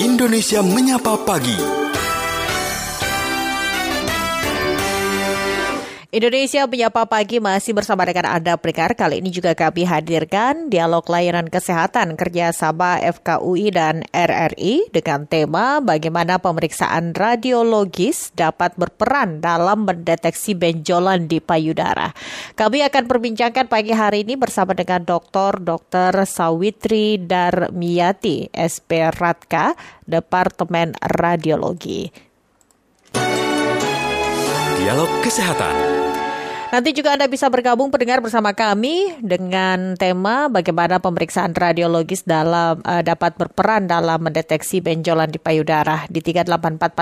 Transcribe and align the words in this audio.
Indonesia 0.00 0.64
Menyapa 0.64 1.12
Pagi. 1.28 1.99
Indonesia 6.10 6.66
Menyapa 6.66 7.06
Pagi 7.06 7.38
masih 7.38 7.70
bersama 7.70 8.02
dengan 8.02 8.34
Anda 8.34 8.58
Prekar. 8.58 8.98
Kali 8.98 9.22
ini 9.22 9.30
juga 9.30 9.54
kami 9.54 9.86
hadirkan 9.86 10.66
dialog 10.66 11.06
layanan 11.06 11.46
kesehatan 11.46 12.18
kerjasama 12.18 12.98
FKUI 12.98 13.70
dan 13.70 14.02
RRI 14.10 14.90
dengan 14.90 15.30
tema 15.30 15.78
bagaimana 15.78 16.42
pemeriksaan 16.42 17.14
radiologis 17.14 18.34
dapat 18.34 18.74
berperan 18.74 19.38
dalam 19.38 19.86
mendeteksi 19.86 20.58
benjolan 20.58 21.30
di 21.30 21.38
payudara. 21.38 22.10
Kami 22.58 22.82
akan 22.90 23.06
perbincangkan 23.06 23.70
pagi 23.70 23.94
hari 23.94 24.26
ini 24.26 24.34
bersama 24.34 24.74
dengan 24.74 25.06
Dr. 25.06 25.62
Dr. 25.62 26.26
Sawitri 26.26 27.22
Darmiyati, 27.22 28.50
SP 28.50 29.14
Ratka, 29.14 29.78
Departemen 30.10 30.90
Radiologi. 30.98 32.29
Dialog 34.80 35.12
Kesehatan. 35.20 35.76
Nanti 36.72 36.96
juga 36.96 37.12
Anda 37.12 37.28
bisa 37.28 37.52
bergabung 37.52 37.92
pendengar 37.92 38.24
bersama 38.24 38.56
kami 38.56 39.12
dengan 39.20 39.92
tema 39.92 40.48
bagaimana 40.48 40.96
pemeriksaan 40.96 41.52
radiologis 41.52 42.24
dalam 42.24 42.80
uh, 42.80 43.04
dapat 43.04 43.36
berperan 43.36 43.84
dalam 43.84 44.24
mendeteksi 44.24 44.80
benjolan 44.80 45.28
di 45.28 45.36
payudara 45.36 46.08
di 46.08 46.24
3844545 46.24 46.96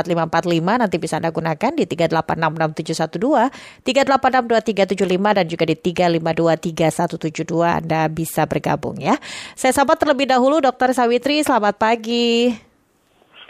nanti 0.59 0.99
bisa 0.99 1.23
Anda 1.23 1.31
gunakan 1.31 1.73
di 1.79 1.87
3866712, 1.87 3.87
3862375 3.87 5.39
dan 5.39 5.47
juga 5.47 5.65
di 5.71 5.79
3523172 5.79 7.63
Anda 7.63 8.11
bisa 8.11 8.43
bergabung 8.51 8.99
ya. 8.99 9.15
Saya 9.55 9.71
sapa 9.71 9.95
terlebih 9.95 10.27
dahulu 10.27 10.59
Dokter 10.59 10.91
Sawitri, 10.91 11.47
selamat 11.47 11.79
pagi. 11.79 12.59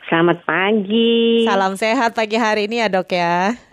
Selamat 0.05 0.45
pagi. 0.45 1.49
Salam 1.49 1.81
sehat 1.81 2.13
pagi 2.13 2.37
hari 2.37 2.69
ini 2.69 2.85
ya 2.85 2.93
dok 2.93 3.09
ya. 3.09 3.68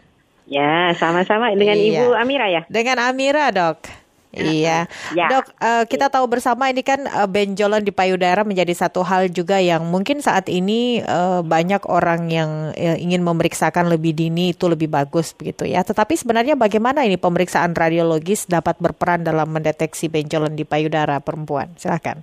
Ya, 0.45 0.93
sama-sama 0.97 1.49
dengan 1.57 1.77
iya. 1.77 2.05
Ibu 2.05 2.13
Amira 2.13 2.47
ya. 2.49 2.61
Dengan 2.69 3.01
Amira, 3.01 3.49
Dok. 3.49 4.05
Iya, 4.35 4.91
ya. 5.15 5.27
dok. 5.31 5.47
Uh, 5.63 5.83
kita 5.87 6.11
tahu 6.11 6.27
bersama 6.27 6.67
ini 6.67 6.83
kan 6.83 7.07
uh, 7.07 7.23
benjolan 7.23 7.79
di 7.79 7.95
payudara 7.95 8.43
menjadi 8.43 8.75
satu 8.75 8.99
hal 8.99 9.31
juga 9.31 9.63
yang 9.63 9.87
mungkin 9.87 10.19
saat 10.19 10.51
ini 10.51 10.99
uh, 11.07 11.39
banyak 11.39 11.87
orang 11.87 12.27
yang 12.27 12.75
uh, 12.75 12.97
ingin 12.99 13.23
memeriksakan 13.23 13.87
lebih 13.87 14.11
dini 14.11 14.51
itu 14.51 14.67
lebih 14.67 14.91
bagus 14.91 15.31
begitu 15.31 15.63
ya. 15.63 15.87
Tetapi 15.87 16.19
sebenarnya 16.19 16.59
bagaimana 16.59 17.07
ini 17.07 17.15
pemeriksaan 17.15 17.71
radiologis 17.71 18.51
dapat 18.51 18.75
berperan 18.83 19.23
dalam 19.23 19.47
mendeteksi 19.47 20.11
benjolan 20.11 20.59
di 20.59 20.67
payudara 20.67 21.23
perempuan? 21.23 21.71
Silahkan. 21.79 22.19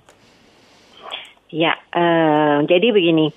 Ya, 1.49 1.77
uh, 1.93 2.65
jadi 2.65 2.93
begini. 2.93 3.33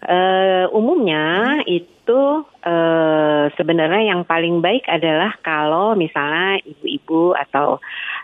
Uh, 0.00 0.64
umumnya 0.72 1.60
itu 1.68 2.40
uh, 2.64 3.44
sebenarnya 3.52 4.16
yang 4.16 4.24
paling 4.24 4.64
baik 4.64 4.88
adalah 4.88 5.36
kalau 5.44 5.92
misalnya 5.92 6.56
ibu-ibu 6.64 7.36
atau 7.36 7.76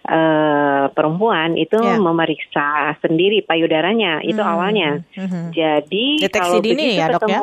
uh, 0.08 0.88
perempuan 0.88 1.52
itu 1.60 1.76
yeah. 1.76 2.00
memeriksa 2.00 2.96
sendiri 3.04 3.44
payudaranya 3.44 4.24
itu 4.24 4.40
hmm. 4.40 4.52
awalnya. 4.56 4.90
Hmm. 5.20 5.52
Jadi 5.52 6.24
Deteksi 6.24 6.40
kalau 6.40 6.64
dini 6.64 6.96
ya, 6.96 7.12
ketemu, 7.12 7.28
dok 7.28 7.28
ya? 7.28 7.40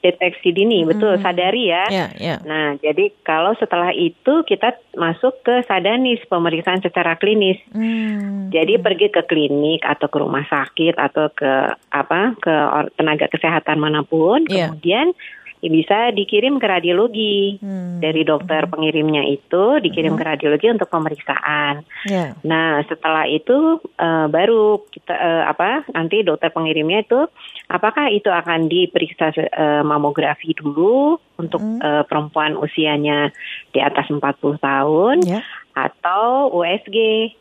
Deteksi 0.00 0.52
dini, 0.56 0.82
hmm. 0.82 0.88
betul 0.88 1.12
sadari 1.20 1.68
ya. 1.68 1.84
Yeah, 1.92 2.10
yeah. 2.16 2.38
Nah, 2.44 2.80
jadi 2.80 3.12
kalau 3.24 3.52
setelah 3.60 3.92
itu 3.92 4.44
kita 4.48 4.76
masuk 4.96 5.44
ke 5.44 5.60
sadanis 5.68 6.20
pemeriksaan 6.26 6.80
secara 6.80 7.20
klinis. 7.20 7.60
Hmm. 7.72 8.48
Jadi 8.48 8.80
pergi 8.80 9.12
ke 9.12 9.22
klinik 9.28 9.84
atau 9.84 10.08
ke 10.08 10.16
rumah 10.18 10.44
sakit 10.48 10.96
atau 10.96 11.28
ke 11.30 11.52
apa 11.92 12.34
ke 12.40 12.54
tenaga 12.96 13.28
kesehatan 13.28 13.78
mana 13.78 14.02
pun, 14.02 14.48
yeah. 14.48 14.72
kemudian 14.72 15.12
bisa 15.68 16.08
dikirim 16.16 16.56
ke 16.56 16.66
radiologi 16.66 17.60
hmm. 17.60 18.00
dari 18.00 18.24
dokter 18.24 18.64
hmm. 18.64 18.72
pengirimnya 18.72 19.28
itu 19.28 19.76
dikirim 19.84 20.16
hmm. 20.16 20.20
ke 20.20 20.24
radiologi 20.24 20.66
untuk 20.72 20.88
pemeriksaan. 20.88 21.84
Yeah. 22.08 22.32
Nah 22.48 22.80
setelah 22.88 23.28
itu 23.28 23.84
uh, 24.00 24.26
baru 24.32 24.80
kita 24.88 25.12
uh, 25.12 25.44
apa 25.52 25.84
nanti 25.92 26.24
dokter 26.24 26.48
pengirimnya 26.48 27.04
itu 27.04 27.28
apakah 27.68 28.08
itu 28.08 28.32
akan 28.32 28.72
diperiksa 28.72 29.36
uh, 29.36 29.82
mamografi 29.84 30.56
dulu 30.56 31.20
untuk 31.36 31.60
hmm. 31.60 31.80
uh, 31.84 32.02
perempuan 32.08 32.56
usianya 32.56 33.28
di 33.76 33.84
atas 33.84 34.08
40 34.08 34.20
tahun. 34.56 35.16
Yeah 35.28 35.44
atau 35.74 36.50
USG. 36.54 36.96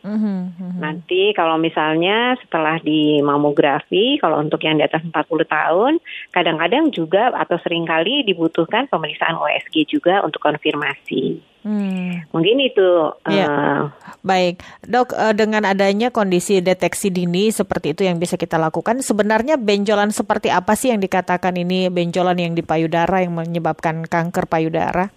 Mm-hmm, 0.05 0.39
mm-hmm. 0.55 0.79
Nanti 0.79 1.33
kalau 1.33 1.57
misalnya 1.57 2.37
setelah 2.41 2.77
di 2.79 3.19
mamografi, 3.19 4.17
kalau 4.21 4.39
untuk 4.39 4.61
yang 4.63 4.77
di 4.77 4.85
atas 4.85 5.01
40 5.03 5.13
tahun, 5.45 5.93
kadang-kadang 6.31 6.93
juga 6.93 7.33
atau 7.33 7.57
sering 7.61 7.83
kali 7.85 8.23
dibutuhkan 8.23 8.87
pemeriksaan 8.87 9.37
USG 9.37 9.89
juga 9.89 10.21
untuk 10.25 10.43
konfirmasi. 10.43 11.49
Hmm. 11.59 12.23
Mungkin 12.31 12.55
itu. 12.63 12.89
Ya. 13.27 13.47
Uh, 13.51 13.81
Baik, 14.23 14.63
dok. 14.87 15.11
Uh, 15.11 15.35
dengan 15.35 15.67
adanya 15.67 16.07
kondisi 16.07 16.63
deteksi 16.63 17.11
dini 17.11 17.51
seperti 17.51 17.91
itu 17.91 18.07
yang 18.07 18.15
bisa 18.15 18.39
kita 18.39 18.55
lakukan, 18.55 19.03
sebenarnya 19.03 19.59
benjolan 19.59 20.15
seperti 20.15 20.47
apa 20.47 20.79
sih 20.79 20.95
yang 20.95 21.03
dikatakan 21.03 21.59
ini 21.59 21.91
benjolan 21.91 22.39
yang 22.39 22.53
di 22.55 22.63
payudara 22.63 23.23
yang 23.23 23.35
menyebabkan 23.35 24.07
kanker 24.07 24.47
payudara? 24.47 25.11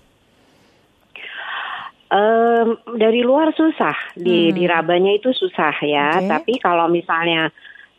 Um, 2.13 2.77
dari 3.01 3.25
luar 3.25 3.57
susah 3.57 3.97
di 4.13 4.53
hmm. 4.53 4.55
di 4.61 4.69
rabanya 4.69 5.17
itu 5.17 5.33
susah 5.33 5.73
ya. 5.81 6.21
Okay. 6.21 6.29
Tapi 6.29 6.53
kalau 6.61 6.85
misalnya 6.93 7.49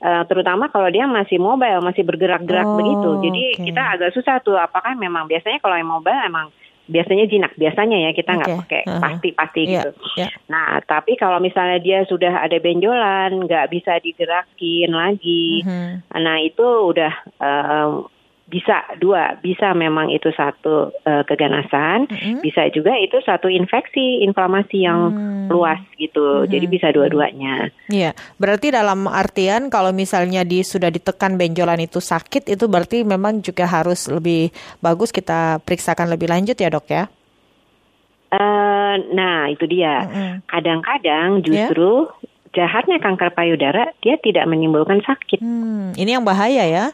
uh, 0.05 0.21
terutama 0.29 0.69
kalau 0.69 0.85
dia 0.93 1.09
masih 1.09 1.41
mobile 1.41 1.81
masih 1.81 2.05
bergerak-gerak 2.05 2.61
oh, 2.61 2.77
begitu, 2.77 3.09
jadi 3.25 3.43
okay. 3.57 3.73
kita 3.73 3.81
agak 3.81 4.13
susah 4.13 4.37
tuh. 4.45 4.53
Apakah 4.53 4.93
memang 4.93 5.25
biasanya 5.25 5.57
kalau 5.57 5.81
yang 5.81 5.89
mobile 5.89 6.21
emang 6.29 6.53
biasanya 6.85 7.25
jinak 7.25 7.57
biasanya 7.57 7.97
ya 8.05 8.11
kita 8.13 8.31
nggak 8.37 8.53
okay. 8.53 8.61
pakai 8.61 8.81
uh-huh. 8.85 9.01
pasti-pasti 9.01 9.61
yeah. 9.65 9.71
gitu. 9.81 9.89
Yeah. 10.13 10.31
Nah 10.45 10.77
tapi 10.85 11.17
kalau 11.17 11.41
misalnya 11.41 11.81
dia 11.81 12.05
sudah 12.05 12.37
ada 12.37 12.57
benjolan 12.61 13.49
nggak 13.49 13.65
bisa 13.73 13.97
digerakin 13.97 14.93
lagi, 14.93 15.65
uh-huh. 15.65 16.05
nah 16.21 16.37
itu 16.37 16.61
udah 16.61 17.13
uh, 17.41 18.05
bisa 18.43 18.83
dua 18.99 19.39
bisa 19.39 19.71
memang 19.71 20.11
itu 20.11 20.27
satu 20.35 20.91
uh, 20.91 21.23
keganasan 21.23 22.11
mm-hmm. 22.11 22.43
bisa 22.43 22.67
juga 22.75 22.91
itu 22.99 23.15
satu 23.23 23.47
infeksi 23.47 24.19
inflamasi 24.27 24.83
yang 24.83 25.15
mm. 25.15 25.47
luas 25.47 25.79
gitu 25.95 26.43
mm-hmm. 26.43 26.51
jadi 26.51 26.65
bisa 26.67 26.87
dua-duanya 26.91 27.71
Iya 27.87 28.11
berarti 28.35 28.75
dalam 28.75 29.07
artian 29.07 29.71
kalau 29.71 29.95
misalnya 29.95 30.43
di 30.43 30.59
sudah 30.59 30.91
ditekan 30.91 31.39
benjolan 31.39 31.79
itu 31.87 32.03
sakit 32.03 32.51
itu 32.51 32.67
berarti 32.67 33.07
memang 33.07 33.39
juga 33.39 33.63
harus 33.63 34.11
lebih 34.11 34.51
bagus 34.83 35.15
kita 35.15 35.63
periksakan 35.63 36.11
lebih 36.11 36.27
lanjut 36.27 36.59
ya 36.59 36.67
dok 36.67 36.87
ya 36.91 37.07
uh, 38.35 38.95
nah 39.15 39.47
itu 39.47 39.63
dia 39.71 40.03
mm-hmm. 40.03 40.33
kadang-kadang 40.51 41.39
justru 41.47 42.11
yeah. 42.11 42.67
jahatnya 42.67 42.99
kanker 42.99 43.31
payudara 43.31 43.95
dia 44.03 44.19
tidak 44.19 44.51
menimbulkan 44.51 44.99
sakit 44.99 45.39
hmm, 45.39 45.95
ini 45.95 46.11
yang 46.11 46.27
bahaya 46.27 46.67
ya 46.67 46.85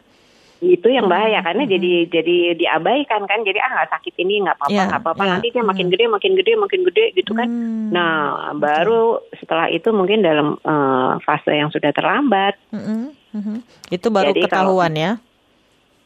itu 0.59 0.87
yang 0.91 1.07
bahaya 1.07 1.39
karena 1.39 1.63
hmm. 1.63 1.71
jadi 1.71 1.91
jadi 2.11 2.37
diabaikan 2.59 3.23
kan 3.23 3.47
jadi 3.47 3.63
ah 3.63 3.71
nggak 3.79 3.91
sakit 3.95 4.13
ini 4.19 4.43
nggak 4.43 4.59
apa-apa 4.59 4.75
ya, 4.75 4.83
nggak 4.83 4.91
yeah, 4.91 5.03
apa-apa 5.07 5.23
yeah. 5.23 5.31
nanti 5.39 5.47
dia 5.55 5.63
makin 5.63 5.85
hmm. 5.87 5.93
gede 5.95 6.05
makin 6.11 6.31
gede 6.35 6.51
makin 6.59 6.81
gede 6.83 7.05
gitu 7.15 7.31
kan 7.31 7.47
hmm. 7.47 7.87
nah 7.95 8.13
baru 8.59 9.23
setelah 9.39 9.71
itu 9.71 9.89
mungkin 9.95 10.19
dalam 10.19 10.59
uh, 10.59 11.15
fase 11.23 11.55
yang 11.55 11.71
sudah 11.71 11.95
terlambat 11.95 12.59
hmm. 12.75 13.15
Hmm. 13.31 13.59
itu 13.87 14.07
baru 14.11 14.35
jadi 14.35 14.41
ketahuan 14.51 14.91
kalau, 14.91 14.99
ya 14.99 15.11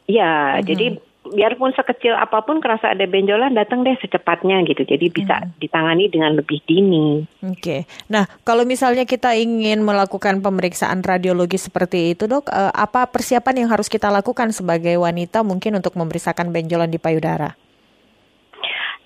ya 0.06 0.32
hmm. 0.54 0.62
jadi 0.62 0.86
biarpun 1.24 1.72
sekecil 1.72 2.12
apa 2.12 2.44
pun 2.44 2.60
kerasa 2.60 2.92
ada 2.92 3.08
benjolan 3.08 3.56
datang 3.56 3.80
deh 3.80 3.96
secepatnya 4.00 4.60
gitu. 4.68 4.84
Jadi 4.84 5.08
bisa 5.08 5.40
hmm. 5.40 5.56
ditangani 5.56 6.12
dengan 6.12 6.36
lebih 6.36 6.60
dini. 6.68 7.24
Oke. 7.40 7.60
Okay. 7.60 7.80
Nah, 8.12 8.28
kalau 8.44 8.68
misalnya 8.68 9.08
kita 9.08 9.32
ingin 9.32 9.80
melakukan 9.80 10.44
pemeriksaan 10.44 11.00
radiologi 11.00 11.56
seperti 11.56 12.12
itu, 12.12 12.28
Dok, 12.28 12.52
eh, 12.52 12.72
apa 12.72 13.08
persiapan 13.08 13.64
yang 13.64 13.68
harus 13.72 13.88
kita 13.88 14.12
lakukan 14.12 14.52
sebagai 14.52 15.00
wanita 15.00 15.40
mungkin 15.40 15.80
untuk 15.80 15.96
memeriksakan 15.96 16.52
benjolan 16.52 16.92
di 16.92 17.00
payudara? 17.00 17.56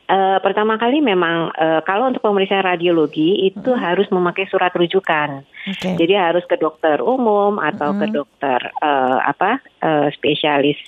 Uh, 0.09 0.41
pertama 0.41 0.81
kali 0.81 1.05
memang 1.05 1.53
uh, 1.53 1.85
kalau 1.85 2.09
untuk 2.09 2.25
pemeriksaan 2.25 2.65
radiologi 2.65 3.45
itu 3.45 3.77
hmm. 3.77 3.77
harus 3.77 4.09
memakai 4.09 4.49
surat 4.49 4.73
rujukan. 4.73 5.45
Okay. 5.69 6.01
Jadi 6.01 6.17
harus 6.17 6.49
ke 6.49 6.57
dokter 6.57 7.05
umum 7.05 7.61
atau 7.61 7.93
hmm. 7.93 8.01
ke 8.01 8.07
dokter 8.17 8.57
uh, 8.81 9.21
apa 9.21 9.61
uh, 9.85 10.09
spesialis 10.17 10.81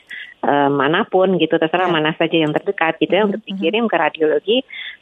uh, 0.44 0.70
mana 0.72 1.04
pun 1.08 1.36
gitu 1.36 1.56
terserah 1.56 1.88
yeah. 1.88 1.94
mana 1.94 2.10
saja 2.16 2.36
yang 2.36 2.52
terdekat 2.52 2.96
gitu 3.00 3.12
ya 3.12 3.22
mm 3.22 3.24
-hmm. 3.24 3.28
untuk 3.32 3.42
dikirim 3.46 3.84
ke 3.88 3.96
radiologi 3.96 4.56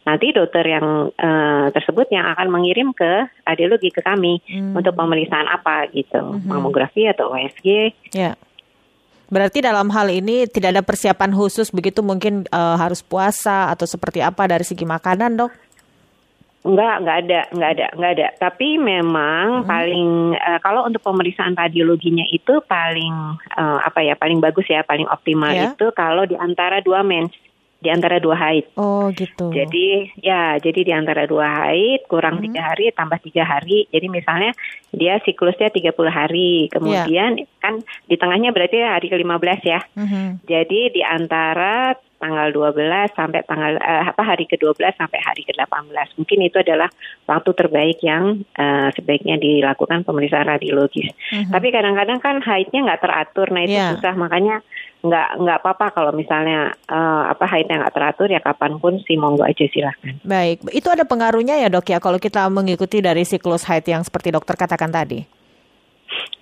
nanti 0.06 0.26
dokter 0.32 0.64
yang 0.66 1.12
uh, 1.12 1.66
tersebut 1.74 2.06
yang 2.10 2.26
akan 2.34 2.48
mengirim 2.48 2.90
ke 2.94 3.26
radiologi 3.46 3.90
ke 3.90 4.00
kami 4.02 4.40
mm 4.42 4.48
-hmm. 4.48 4.78
untuk 4.78 4.94
pemeriksaan 4.94 5.46
apa 5.46 5.86
gitu 5.94 6.18
mm 6.18 6.44
-hmm. 6.44 6.48
mamografi 6.48 7.06
atau 7.06 7.34
USG 7.34 7.94
yeah. 8.14 8.34
Berarti 9.28 9.60
dalam 9.60 9.92
hal 9.92 10.08
ini 10.08 10.48
tidak 10.48 10.72
ada 10.72 10.80
persiapan 10.80 11.36
khusus 11.36 11.68
begitu 11.68 12.00
mungkin 12.00 12.48
uh, 12.48 12.80
harus 12.80 13.04
puasa 13.04 13.68
atau 13.68 13.84
seperti 13.84 14.24
apa 14.24 14.48
dari 14.48 14.64
segi 14.64 14.88
makanan 14.88 15.36
dok? 15.36 15.52
Enggak, 16.66 16.94
enggak 17.00 17.16
ada, 17.22 17.40
enggak 17.54 17.70
ada, 17.70 17.86
enggak 17.94 18.12
ada. 18.18 18.26
Tapi 18.42 18.68
memang 18.82 19.62
hmm. 19.62 19.66
paling 19.70 20.10
uh, 20.34 20.58
kalau 20.58 20.82
untuk 20.90 21.02
pemeriksaan 21.06 21.54
radiologinya 21.54 22.26
itu 22.34 22.58
paling 22.66 23.14
uh, 23.54 23.78
apa 23.82 24.02
ya, 24.02 24.18
paling 24.18 24.42
bagus 24.42 24.66
ya, 24.66 24.82
paling 24.82 25.06
optimal 25.06 25.54
yeah. 25.54 25.70
itu 25.70 25.86
kalau 25.94 26.26
di 26.26 26.34
antara 26.34 26.82
dua 26.82 27.06
mens 27.06 27.30
di 27.78 27.88
antara 27.94 28.18
dua 28.18 28.34
haid. 28.34 28.74
Oh 28.74 29.06
gitu. 29.14 29.54
Jadi 29.54 30.10
ya, 30.18 30.58
jadi 30.58 30.80
di 30.82 30.90
antara 30.90 31.30
dua 31.30 31.46
haid 31.46 32.10
kurang 32.10 32.42
hmm. 32.42 32.44
tiga 32.50 32.60
hari 32.74 32.90
tambah 32.90 33.18
tiga 33.22 33.46
hari. 33.46 33.86
Jadi 33.94 34.06
misalnya 34.10 34.50
dia 34.90 35.22
siklusnya 35.22 35.70
30 35.70 35.94
hari, 36.10 36.66
kemudian 36.74 37.38
yeah. 37.38 37.46
kan 37.62 37.78
di 38.10 38.18
tengahnya 38.18 38.50
berarti 38.50 38.82
hari 38.82 39.06
ke-15 39.06 39.60
ya. 39.62 39.80
Hmm. 39.94 40.42
Jadi 40.42 40.90
di 40.90 41.02
antara 41.06 41.94
tanggal 42.18 42.50
12 42.50 43.14
sampai 43.14 43.40
tanggal 43.46 43.78
uh, 43.78 44.10
apa 44.10 44.22
hari 44.22 44.44
ke-12 44.50 44.98
sampai 44.98 45.18
hari 45.22 45.42
ke-18. 45.46 46.18
Mungkin 46.18 46.38
itu 46.44 46.56
adalah 46.58 46.90
waktu 47.30 47.50
terbaik 47.54 47.98
yang 48.02 48.42
uh, 48.58 48.90
sebaiknya 48.92 49.38
dilakukan 49.38 50.02
pemeriksaan 50.02 50.50
radiologis. 50.50 51.14
Mm-hmm. 51.30 51.54
Tapi 51.54 51.66
kadang-kadang 51.70 52.18
kan 52.18 52.36
haidnya 52.42 52.80
nggak 52.84 53.02
teratur, 53.02 53.46
nah 53.54 53.62
itu 53.62 53.78
yeah. 53.78 53.94
susah 53.94 54.14
makanya 54.18 54.60
nggak 54.98 55.28
nggak 55.38 55.58
apa-apa 55.62 55.86
kalau 55.94 56.10
misalnya 56.10 56.74
uh, 56.90 57.30
apa 57.30 57.46
haidnya 57.46 57.86
nggak 57.86 57.94
teratur 57.94 58.26
ya 58.26 58.42
kapan 58.42 58.82
pun 58.82 58.98
sih 59.06 59.14
monggo 59.14 59.46
aja 59.46 59.62
silahkan. 59.70 60.18
Baik, 60.26 60.66
itu 60.74 60.88
ada 60.90 61.06
pengaruhnya 61.06 61.54
ya 61.54 61.70
dok 61.70 61.86
ya 61.86 62.02
kalau 62.02 62.18
kita 62.18 62.50
mengikuti 62.50 62.98
dari 62.98 63.22
siklus 63.22 63.62
haid 63.70 63.86
yang 63.86 64.02
seperti 64.02 64.34
dokter 64.34 64.58
katakan 64.58 64.90
tadi. 64.90 65.37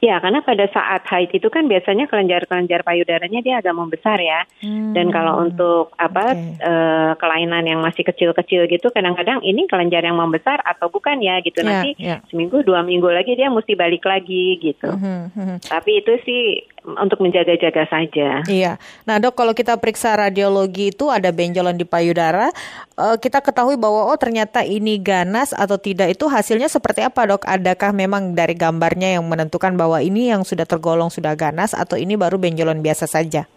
Ya, 0.05 0.21
karena 0.21 0.45
pada 0.45 0.69
saat 0.71 1.09
haid 1.09 1.33
itu 1.33 1.49
kan 1.49 1.67
biasanya 1.67 2.05
kelenjar-kelenjar 2.07 2.85
payudaranya 2.85 3.41
dia 3.41 3.55
agak 3.65 3.75
membesar 3.75 4.21
ya. 4.21 4.45
Hmm. 4.61 4.93
Dan 4.93 5.09
kalau 5.09 5.41
untuk 5.41 5.97
apa 5.97 6.37
okay. 6.37 6.61
uh, 6.61 6.75
eh, 6.77 7.13
kelainan 7.17 7.65
yang 7.65 7.81
masih 7.81 8.05
kecil-kecil 8.05 8.69
gitu, 8.69 8.93
kadang-kadang 8.93 9.41
ini 9.41 9.65
kelenjar 9.65 10.05
yang 10.05 10.21
membesar 10.21 10.61
atau 10.63 10.93
bukan 10.93 11.19
ya 11.25 11.41
gitu. 11.41 11.65
Yeah, 11.65 11.69
Nanti 11.69 11.91
yeah. 11.97 12.21
seminggu 12.29 12.61
dua 12.63 12.85
minggu 12.85 13.09
lagi 13.09 13.35
dia 13.35 13.49
mesti 13.49 13.73
balik 13.73 14.05
lagi 14.05 14.61
gitu. 14.61 14.93
Hmm, 14.93 15.33
hmm. 15.33 15.65
Tapi 15.65 16.05
itu 16.05 16.13
sih 16.29 16.43
untuk 16.87 17.19
menjaga-jaga 17.19 17.91
saja. 17.91 18.47
Iya. 18.47 18.79
Nah 19.03 19.19
dok, 19.19 19.35
kalau 19.35 19.51
kita 19.51 19.75
periksa 19.83 20.15
radiologi 20.15 20.95
itu 20.95 21.11
ada 21.11 21.35
benjolan 21.35 21.75
di 21.75 21.83
payudara, 21.83 22.55
uh, 22.95 23.19
kita 23.19 23.43
ketahui 23.43 23.75
bahwa 23.75 24.07
oh 24.07 24.19
ternyata 24.21 24.63
ini 24.63 25.03
ganas 25.03 25.51
atau 25.51 25.75
tidak 25.83 26.15
itu 26.15 26.31
hasilnya 26.31 26.71
seperti 26.71 27.03
apa 27.03 27.27
dok? 27.27 27.43
Adakah 27.43 27.91
memang 27.91 28.39
dari 28.39 28.55
gambarnya 28.55 29.19
yang 29.19 29.27
menentukan 29.27 29.75
bahwa 29.75 29.97
bahwa 29.97 30.05
ini 30.05 30.29
yang 30.29 30.45
sudah 30.45 30.69
tergolong 30.69 31.09
sudah 31.09 31.33
ganas 31.33 31.73
atau 31.73 31.97
ini 31.97 32.21
baru 32.21 32.37
benjolan 32.37 32.85
biasa 32.85 33.09
saja? 33.09 33.49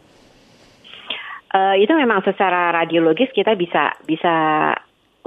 Uh, 1.51 1.75
itu 1.75 1.91
memang 1.91 2.23
secara 2.23 2.71
radiologis 2.71 3.27
kita 3.35 3.57
bisa 3.59 3.97
bisa 4.07 4.71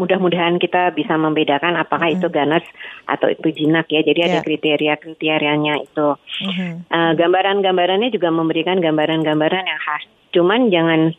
mudah-mudahan 0.03 0.59
kita 0.59 0.91
bisa 0.91 1.15
membedakan 1.15 1.79
apakah 1.79 2.11
mm 2.11 2.19
-hmm. 2.19 2.25
itu 2.27 2.29
ganas 2.35 2.65
atau 3.07 3.31
itu 3.31 3.49
jinak 3.55 3.87
ya. 3.87 4.03
Jadi 4.03 4.19
yeah. 4.19 4.29
ada 4.29 4.39
ya. 4.43 4.45
kriteria-kriterianya 4.45 5.75
itu. 5.87 6.09
Mm 6.43 6.53
-hmm. 6.53 6.73
uh, 6.91 7.13
gambaran-gambarannya 7.15 8.11
juga 8.11 8.35
memberikan 8.35 8.83
gambaran-gambaran 8.83 9.65
yang 9.71 9.81
khas. 9.81 10.05
Cuman 10.33 10.73
jangan 10.73 11.15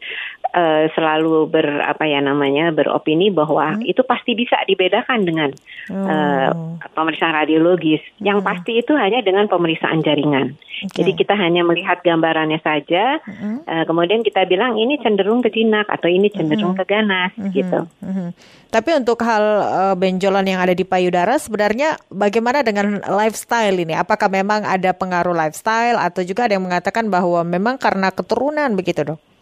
uh, 0.53 0.85
selalu 0.93 1.49
ber 1.49 1.67
apa 1.83 2.05
ya 2.05 2.21
namanya 2.21 2.69
beropini 2.71 3.33
bahwa 3.33 3.75
hmm. 3.75 3.89
itu 3.89 4.05
pasti 4.05 4.37
bisa 4.37 4.61
dibedakan 4.69 5.25
dengan 5.25 5.49
hmm. 5.89 6.07
uh, 6.07 6.49
pemeriksaan 6.93 7.33
radiologis. 7.33 8.01
Hmm. 8.17 8.33
Yang 8.33 8.39
pasti 8.45 8.71
itu 8.79 8.93
hanya 8.95 9.19
dengan 9.25 9.49
pemeriksaan 9.49 10.05
jaringan. 10.05 10.55
Okay. 10.83 11.03
Jadi 11.03 11.11
kita 11.25 11.33
hanya 11.37 11.65
melihat 11.65 12.01
gambarannya 12.05 12.59
saja, 12.61 13.19
hmm. 13.25 13.65
uh, 13.65 13.83
kemudian 13.89 14.21
kita 14.21 14.45
bilang 14.45 14.77
ini 14.77 14.99
cenderung 15.01 15.41
ke 15.41 15.49
jinak 15.49 15.89
atau 15.89 16.07
ini 16.07 16.29
cenderung 16.29 16.77
hmm. 16.77 16.79
ke 16.79 16.85
ganas 16.87 17.31
hmm. 17.35 17.51
gitu. 17.51 17.79
Hmm. 17.99 18.29
Tapi 18.73 18.89
untuk 18.97 19.21
hal 19.21 19.43
uh, 19.61 19.95
benjolan 19.97 20.49
yang 20.49 20.57
ada 20.57 20.73
di 20.73 20.81
payudara 20.81 21.37
sebenarnya 21.37 21.97
bagaimana 22.09 22.65
dengan 22.65 23.01
lifestyle 23.05 23.77
ini? 23.77 23.93
Apakah 23.93 24.29
memang 24.33 24.65
ada 24.65 24.91
pengaruh 24.97 25.33
lifestyle 25.33 26.01
atau 26.01 26.25
juga 26.25 26.49
ada 26.49 26.57
yang 26.57 26.65
mengatakan 26.65 27.05
bahwa 27.05 27.45
memang 27.45 27.77
karena 27.77 28.09
keturunan 28.09 28.73
begitu 28.73 29.05
dok? 29.13 29.32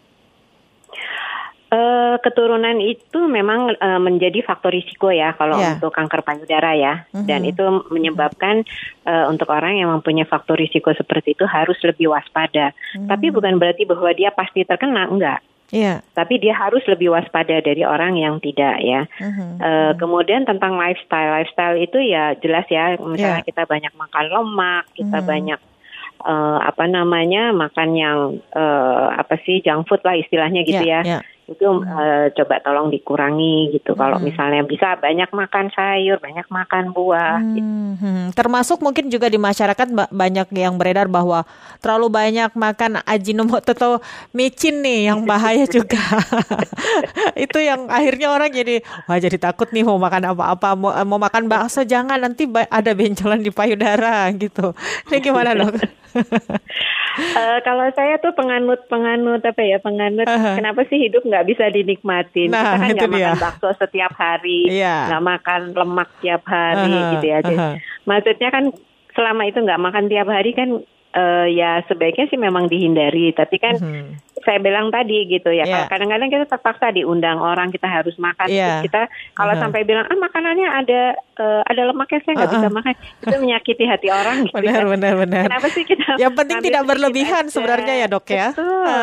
Uh, 1.72 2.20
keturunan 2.20 2.76
itu 2.84 3.16
memang 3.32 3.72
uh, 3.80 3.96
menjadi 3.96 4.44
faktor 4.44 4.76
risiko 4.76 5.08
ya 5.08 5.32
kalau 5.40 5.56
yeah. 5.56 5.80
untuk 5.80 5.88
kanker 5.96 6.20
payudara 6.20 6.76
ya, 6.76 7.08
mm-hmm. 7.08 7.24
dan 7.24 7.48
itu 7.48 7.64
menyebabkan 7.88 8.68
uh, 9.08 9.24
untuk 9.32 9.48
orang 9.48 9.80
yang 9.80 9.88
mempunyai 9.88 10.28
faktor 10.28 10.60
risiko 10.60 10.92
seperti 10.92 11.32
itu 11.32 11.48
harus 11.48 11.80
lebih 11.80 12.12
waspada. 12.12 12.76
Mm-hmm. 12.76 13.08
Tapi 13.08 13.26
bukan 13.32 13.56
berarti 13.56 13.88
bahwa 13.88 14.12
dia 14.12 14.28
pasti 14.36 14.68
terkena, 14.68 15.08
enggak. 15.08 15.40
Yeah. 15.72 16.04
Tapi 16.12 16.44
dia 16.44 16.52
harus 16.52 16.84
lebih 16.84 17.16
waspada 17.16 17.64
dari 17.64 17.80
orang 17.88 18.20
yang 18.20 18.36
tidak 18.44 18.76
ya. 18.84 19.08
Mm-hmm. 19.16 19.50
Uh, 19.56 19.92
kemudian 19.96 20.44
tentang 20.44 20.76
lifestyle, 20.76 21.40
lifestyle 21.40 21.80
itu 21.80 22.04
ya 22.04 22.36
jelas 22.36 22.68
ya, 22.68 23.00
misalnya 23.00 23.40
yeah. 23.40 23.48
kita 23.48 23.64
banyak 23.64 23.96
makan 23.96 24.28
lemak, 24.28 24.84
kita 24.92 25.08
mm-hmm. 25.08 25.24
banyak 25.24 25.60
uh, 26.20 26.68
apa 26.68 26.84
namanya 26.84 27.56
makan 27.56 27.96
yang 27.96 28.18
uh, 28.52 29.16
apa 29.16 29.40
sih 29.48 29.64
junk 29.64 29.88
food 29.88 30.04
lah 30.04 30.20
istilahnya 30.20 30.68
gitu 30.68 30.84
yeah, 30.84 31.00
ya. 31.00 31.16
Yeah 31.16 31.22
itu 31.50 31.66
uh, 31.66 32.30
coba 32.38 32.62
tolong 32.62 32.88
dikurangi 32.94 33.74
gitu. 33.74 33.92
Hmm. 33.92 34.00
Kalau 34.06 34.18
misalnya 34.22 34.62
bisa 34.62 34.94
banyak 34.94 35.26
makan 35.34 35.74
sayur, 35.74 36.22
banyak 36.22 36.46
makan 36.46 36.94
buah. 36.94 37.42
Hmm. 37.42 37.54
Gitu. 37.58 37.70
Hmm. 37.98 38.26
Termasuk 38.30 38.78
mungkin 38.78 39.10
juga 39.10 39.26
di 39.26 39.42
masyarakat 39.42 39.88
banyak 40.14 40.48
yang 40.54 40.78
beredar 40.78 41.10
bahwa 41.10 41.42
terlalu 41.82 42.08
banyak 42.08 42.50
makan 42.54 43.02
ajinomoto 43.02 43.74
atau 43.74 43.98
micin 44.30 44.80
nih 44.86 45.10
yang 45.10 45.26
bahaya 45.26 45.66
juga. 45.66 46.00
itu 47.44 47.58
yang 47.58 47.90
akhirnya 47.90 48.30
orang 48.30 48.50
jadi 48.54 48.80
wah 49.10 49.18
jadi 49.18 49.36
takut 49.36 49.68
nih 49.74 49.82
mau 49.82 49.98
makan 49.98 50.32
apa-apa 50.32 50.78
mau, 50.78 50.94
mau 51.02 51.18
makan 51.18 51.50
bakso 51.50 51.82
jangan 51.82 52.22
nanti 52.22 52.46
ada 52.70 52.92
benjolan 52.94 53.42
di 53.42 53.50
payudara 53.50 54.30
gitu. 54.38 54.72
Ini 55.10 55.18
gimana 55.18 55.58
dok? 55.58 55.74
uh, 57.18 57.58
kalau 57.66 57.86
saya 57.92 58.16
tuh 58.18 58.32
penganut 58.32 58.80
penganut 58.88 59.42
apa 59.44 59.62
ya 59.62 59.78
penganut 59.78 60.24
uh 60.24 60.36
-huh. 60.36 60.56
kenapa 60.56 60.84
sih 60.88 60.98
hidup 60.98 61.22
nggak 61.24 61.46
bisa 61.48 61.68
dinikmatin 61.68 62.52
nah, 62.52 62.80
kita 62.80 63.06
kan 63.06 63.10
nggak 63.10 63.10
makan 63.12 63.38
bakso 63.40 63.68
setiap 63.76 64.12
hari 64.16 64.68
iya. 64.70 65.12
nggak 65.12 65.22
yeah. 65.22 65.30
makan 65.32 65.60
lemak 65.76 66.10
tiap 66.24 66.42
hari 66.48 66.92
uh 66.92 66.98
-huh. 66.98 67.12
gitu 67.16 67.26
ya 67.26 67.38
uh 67.40 67.50
-huh. 67.52 67.74
maksudnya 68.08 68.48
kan 68.48 68.64
selama 69.12 69.42
itu 69.44 69.58
nggak 69.60 69.82
makan 69.82 70.04
tiap 70.08 70.28
hari 70.28 70.50
kan 70.56 70.68
uh, 71.14 71.46
ya 71.48 71.84
sebaiknya 71.86 72.26
sih 72.28 72.40
memang 72.40 72.68
dihindari 72.68 73.32
tapi 73.32 73.56
kan 73.60 73.74
-huh 73.78 74.32
saya 74.44 74.58
bilang 74.58 74.90
tadi 74.90 75.30
gitu 75.30 75.50
ya. 75.54 75.64
Yeah. 75.64 75.86
Kadang-kadang 75.86 76.28
kita 76.28 76.44
terpaksa 76.50 76.90
diundang 76.90 77.38
orang 77.38 77.70
kita 77.70 77.86
harus 77.86 78.14
makan. 78.18 78.50
Yeah. 78.50 78.82
kita 78.82 79.06
kalau 79.38 79.54
uh 79.54 79.56
-huh. 79.56 79.62
sampai 79.66 79.86
bilang 79.86 80.06
ah 80.10 80.18
makanannya 80.18 80.68
ada 80.68 81.00
uh, 81.38 81.62
ada 81.66 81.82
lemaknya 81.88 82.20
saya 82.26 82.34
nggak 82.36 82.50
uh 82.50 82.52
-huh. 82.52 82.62
bisa 82.66 82.68
makan 82.74 82.94
itu 82.98 83.36
menyakiti 83.38 83.84
hati 83.86 84.08
orang. 84.10 84.36
Gitu 84.42 84.54
benar, 84.58 84.82
ya. 84.82 84.90
benar, 84.90 85.12
benar. 85.16 85.44
Kenapa 85.48 85.68
sih 85.70 85.84
kita? 85.86 86.08
Yang 86.18 86.34
penting 86.34 86.58
tidak 86.66 86.82
berlebihan 86.84 87.44
aja. 87.46 87.52
sebenarnya 87.54 87.94
ya 87.94 88.06
dok 88.10 88.26
ya. 88.28 88.48
Betul, 88.52 89.00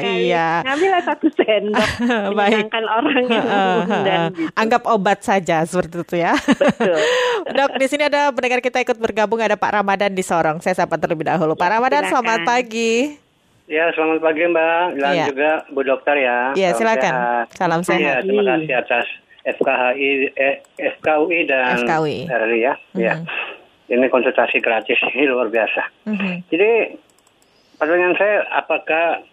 Iya. 0.00 0.48
Ngambillah 0.64 1.02
satu 1.04 1.26
sendok. 1.36 1.90
Menyenangkan 2.36 2.84
orang 2.88 3.22
yang 3.28 3.46
uh 3.46 3.52
-huh. 3.84 3.84
gitu. 3.84 4.12
Anggap 4.56 4.82
obat 4.88 5.20
saja 5.22 5.62
seperti 5.62 6.02
itu 6.02 6.16
ya. 6.16 6.34
Betul. 6.38 7.00
dok 7.58 7.72
di 7.76 7.86
sini 7.86 8.08
ada 8.08 8.32
pendengar 8.32 8.64
kita 8.64 8.80
ikut 8.80 8.96
bergabung 8.96 9.40
ada 9.42 9.58
Pak 9.60 9.82
Ramadan 9.82 10.14
di 10.16 10.24
Sorong. 10.24 10.64
Saya 10.64 10.74
sapa 10.74 10.96
terlebih 10.96 11.28
dahulu. 11.28 11.39
Pak 11.40 11.56
ya, 11.56 11.72
Ramadan 11.80 12.02
silakan. 12.04 12.12
selamat 12.12 12.40
pagi. 12.44 12.92
Ya, 13.70 13.84
selamat 13.96 14.18
pagi 14.20 14.42
Mbak. 14.44 14.84
Dan 15.00 15.12
ya. 15.16 15.26
juga 15.30 15.50
Bu 15.72 15.80
Dokter 15.86 16.16
ya. 16.20 16.52
Iya, 16.52 16.70
silakan. 16.76 17.14
Sehat. 17.16 17.46
Salam 17.56 17.80
sehat. 17.86 18.02
Ya, 18.02 18.14
terima 18.20 18.42
kasih 18.44 18.74
atas 18.76 19.06
FKHI, 19.46 20.10
eh, 20.36 20.56
FKUI 20.98 21.48
dan 21.48 21.80
FKUI. 21.86 22.28
RRI 22.28 22.58
ya. 22.60 22.74
Mm 22.76 22.92
-hmm. 22.92 23.00
ya. 23.00 23.14
Ini 23.88 24.06
konsultasi 24.12 24.60
gratis 24.60 25.00
ini 25.16 25.24
luar 25.24 25.48
biasa. 25.48 25.82
Mm 26.04 26.16
-hmm. 26.18 26.34
Jadi 26.52 26.70
pertanyaan 27.80 28.16
saya, 28.20 28.36
apakah 28.52 29.24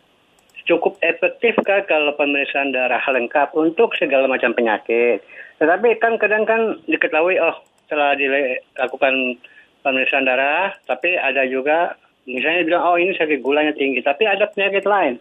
cukup 0.64 0.96
efektifkah 1.04 1.84
kalau 1.88 2.16
pemeriksaan 2.16 2.72
darah 2.72 3.04
lengkap 3.04 3.52
untuk 3.52 4.00
segala 4.00 4.32
macam 4.32 4.56
penyakit? 4.56 5.20
Tetapi 5.60 6.00
kan 6.00 6.16
kadang 6.22 6.48
kan 6.48 6.80
diketahui, 6.88 7.36
oh 7.42 7.58
setelah 7.88 8.14
dilakukan 8.20 9.40
pemeriksaan 9.88 10.28
darah, 10.28 10.76
tapi 10.84 11.16
ada 11.16 11.48
juga 11.48 11.96
Misalnya 12.28 12.68
bilang, 12.68 12.84
oh 12.84 13.00
ini 13.00 13.16
sakit 13.16 13.40
gulanya 13.40 13.72
tinggi, 13.72 14.04
tapi 14.04 14.28
ada 14.28 14.52
penyakit 14.52 14.84
lain. 14.84 15.16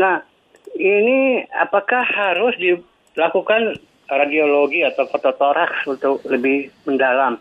Nah, 0.00 0.24
ini 0.80 1.44
apakah 1.52 2.00
harus 2.00 2.56
dilakukan 2.56 3.76
radiologi 4.08 4.80
atau 4.80 5.04
fototoraks 5.04 5.84
untuk 5.84 6.24
lebih 6.24 6.72
mendalam? 6.88 7.36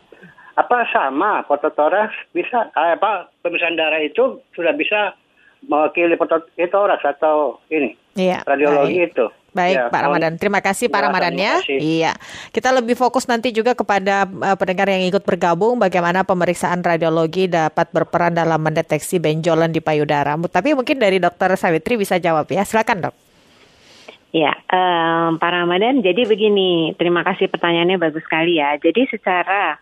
Apa 0.59 0.83
sama 0.91 1.47
fototoraks 1.47 2.15
bisa, 2.35 2.67
eh, 2.75 2.99
apa 2.99 3.31
pemeriksaan 3.39 3.79
darah 3.79 4.03
itu 4.03 4.43
sudah 4.51 4.75
bisa 4.75 5.15
mewakili 5.63 6.19
fototoraks 6.19 7.07
atau 7.07 7.63
ini 7.71 7.95
iya, 8.19 8.43
radiologi 8.43 8.99
baik. 8.99 9.11
itu? 9.15 9.25
Baik 9.55 9.79
ya, 9.79 9.87
Pak 9.87 10.01
Ramadan, 10.03 10.35
terima 10.35 10.59
kasih 10.59 10.91
Pak 10.91 10.99
ya, 10.99 11.05
Ramadan 11.07 11.35
ya. 11.39 11.53
Iya, 11.63 12.11
kita 12.51 12.75
lebih 12.75 12.99
fokus 12.99 13.23
nanti 13.23 13.55
juga 13.55 13.71
kepada 13.71 14.27
uh, 14.27 14.59
pendengar 14.59 14.91
yang 14.91 15.07
ikut 15.07 15.23
bergabung 15.23 15.79
bagaimana 15.79 16.27
pemeriksaan 16.27 16.83
radiologi 16.83 17.47
dapat 17.47 17.87
berperan 17.95 18.35
dalam 18.35 18.59
mendeteksi 18.59 19.15
benjolan 19.15 19.71
di 19.71 19.79
payudara. 19.79 20.35
Tapi 20.35 20.75
mungkin 20.75 20.99
dari 20.99 21.23
Dokter 21.23 21.55
Sawitri 21.55 21.95
bisa 21.95 22.19
jawab 22.19 22.51
ya, 22.51 22.67
silakan 22.67 23.07
dok. 23.07 23.15
Ya, 24.35 24.51
um, 24.67 25.39
Pak 25.39 25.47
Ramadan, 25.47 26.03
jadi 26.03 26.27
begini, 26.27 26.91
terima 26.99 27.23
kasih 27.23 27.47
pertanyaannya 27.47 27.95
bagus 27.95 28.27
sekali 28.27 28.59
ya. 28.59 28.75
Jadi 28.75 29.07
secara 29.07 29.79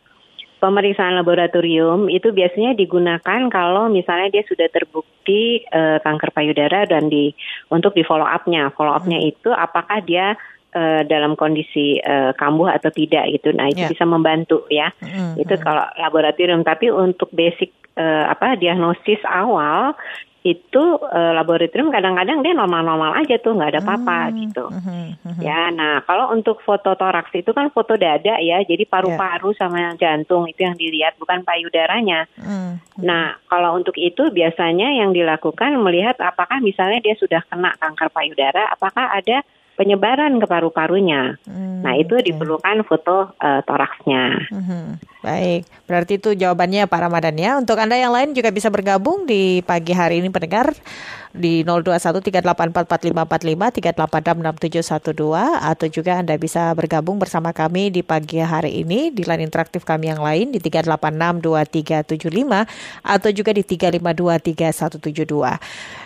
pemeriksaan 0.63 1.19
laboratorium 1.19 2.07
itu 2.07 2.31
biasanya 2.31 2.71
digunakan 2.71 3.51
kalau 3.51 3.91
misalnya 3.91 4.39
dia 4.39 4.43
sudah 4.47 4.71
terbukti 4.71 5.59
uh, 5.67 5.99
kanker 5.99 6.31
payudara 6.31 6.87
dan 6.87 7.11
di 7.11 7.35
untuk 7.67 7.91
di 7.91 8.07
follow 8.07 8.23
up-nya. 8.23 8.71
Follow 8.71 8.95
up-nya 8.95 9.19
hmm. 9.19 9.29
itu 9.35 9.51
apakah 9.51 9.99
dia 9.99 10.39
uh, 10.71 11.03
dalam 11.03 11.35
kondisi 11.35 11.99
uh, 11.99 12.31
kambuh 12.39 12.71
atau 12.71 12.87
tidak 12.95 13.27
gitu. 13.35 13.51
Nah, 13.51 13.67
itu 13.67 13.83
yeah. 13.83 13.91
bisa 13.91 14.07
membantu 14.07 14.63
ya. 14.71 14.95
Mm 15.03 15.07
-hmm. 15.11 15.31
Itu 15.43 15.59
kalau 15.59 15.83
laboratorium, 15.99 16.63
tapi 16.63 16.87
untuk 16.87 17.27
basic 17.35 17.75
uh, 17.99 18.31
apa 18.31 18.55
diagnosis 18.55 19.19
awal 19.27 19.99
itu 20.43 20.83
uh, 20.99 21.31
laboratorium 21.39 21.87
kadang-kadang 21.87 22.43
dia 22.43 22.51
normal-normal 22.51 23.15
aja 23.15 23.39
tuh 23.39 23.55
nggak 23.55 23.71
ada 23.71 23.79
apa-apa 23.79 24.19
hmm, 24.27 24.35
gitu 24.43 24.65
hmm, 24.67 25.07
hmm, 25.23 25.39
ya 25.39 25.71
nah 25.71 26.03
kalau 26.03 26.35
untuk 26.35 26.59
foto 26.67 26.99
toraks 26.99 27.31
itu 27.31 27.55
kan 27.55 27.71
foto 27.71 27.95
dada 27.95 28.35
ya 28.43 28.59
jadi 28.67 28.83
paru-paru 28.83 29.55
yeah. 29.55 29.59
sama 29.63 29.95
jantung 29.95 30.43
itu 30.51 30.67
yang 30.67 30.75
dilihat 30.75 31.15
bukan 31.15 31.47
payudaranya 31.47 32.27
hmm, 32.35 32.75
hmm. 32.75 32.75
nah 32.99 33.39
kalau 33.47 33.79
untuk 33.79 33.95
itu 33.95 34.35
biasanya 34.35 34.99
yang 34.99 35.15
dilakukan 35.15 35.79
melihat 35.79 36.19
apakah 36.19 36.59
misalnya 36.59 36.99
dia 36.99 37.15
sudah 37.15 37.39
kena 37.47 37.71
kanker 37.79 38.11
payudara 38.11 38.67
apakah 38.67 39.15
ada 39.15 39.47
penyebaran 39.73 40.37
ke 40.37 40.45
paru-parunya. 40.45 41.37
Hmm, 41.49 41.81
nah 41.81 41.97
itu 41.97 42.17
okay. 42.17 42.29
diperlukan 42.29 42.85
foto 42.85 43.33
uh, 43.33 43.61
toraksnya. 43.65 44.49
Hmm, 44.53 45.01
baik, 45.25 45.65
berarti 45.89 46.21
itu 46.21 46.37
jawabannya 46.37 46.85
Pak 46.85 46.99
Ramadan 47.01 47.35
ya. 47.37 47.57
Untuk 47.57 47.81
anda 47.81 47.97
yang 47.97 48.13
lain 48.13 48.37
juga 48.37 48.53
bisa 48.53 48.69
bergabung 48.69 49.25
di 49.25 49.65
pagi 49.65 49.91
hari 49.91 50.21
ini 50.21 50.29
pendengar 50.29 50.77
di 51.33 51.65
0213844545 51.65 53.97
3866712 53.97 55.65
atau 55.65 55.89
juga 55.89 56.21
Anda 56.21 56.37
bisa 56.37 56.69
bergabung 56.77 57.17
bersama 57.17 57.49
kami 57.49 57.89
di 57.89 58.05
pagi 58.05 58.37
hari 58.37 58.85
ini 58.85 59.09
di 59.09 59.25
line 59.25 59.41
interaktif 59.41 59.81
kami 59.81 60.13
yang 60.13 60.21
lain 60.21 60.53
di 60.53 60.61
3862375 60.61 62.69
atau 63.01 63.29
juga 63.33 63.49
di 63.49 63.65
3523172. 63.65 65.57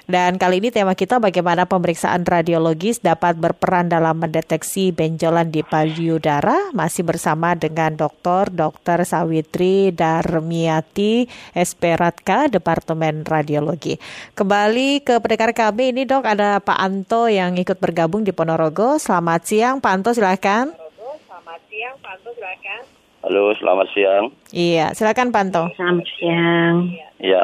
Dan 0.07 0.39
kali 0.39 0.63
ini 0.63 0.72
tema 0.72 0.96
kita 0.96 1.19
bagaimana 1.19 1.67
pemeriksaan 1.67 2.24
radiologis 2.24 3.03
dapat 3.03 3.36
berperan 3.36 3.91
dalam 3.91 4.24
mendeteksi 4.24 4.96
benjolan 4.96 5.51
di 5.51 5.67
payudara 5.67 6.72
masih 6.72 7.03
bersama 7.03 7.60
dengan 7.60 8.00
Dr. 8.00 8.55
Dr. 8.55 9.03
Sawitri 9.03 9.91
Darmiati 9.91 11.27
Esperatka 11.51 12.48
Departemen 12.48 13.27
Radiologi. 13.27 14.00
Kembali 14.31 15.03
ke 15.03 15.16
pendengar 15.19 15.51
kami 15.53 15.93
ini 15.93 16.05
dok 16.05 16.25
ada 16.25 16.62
Pak 16.62 16.77
Anto 16.77 17.25
yang 17.29 17.57
ikut 17.57 17.77
bergabung 17.81 18.21
di 18.21 18.33
Ponorogo. 18.33 19.01
Selamat 19.01 19.45
siang 19.45 19.81
Pak 19.81 19.91
Anto 19.93 20.09
silakan. 20.13 20.74
Selamat 20.74 21.62
siang 21.69 21.95
Pak 22.01 22.12
Anto 22.17 22.29
silakan. 22.38 22.81
Halo 23.25 23.43
selamat 23.57 23.88
siang. 23.93 24.24
Iya 24.53 24.86
silakan 24.93 25.33
Pak 25.33 25.41
Anto. 25.41 25.63
Selamat 25.74 26.07
siang. 26.17 26.75
Iya 27.17 27.41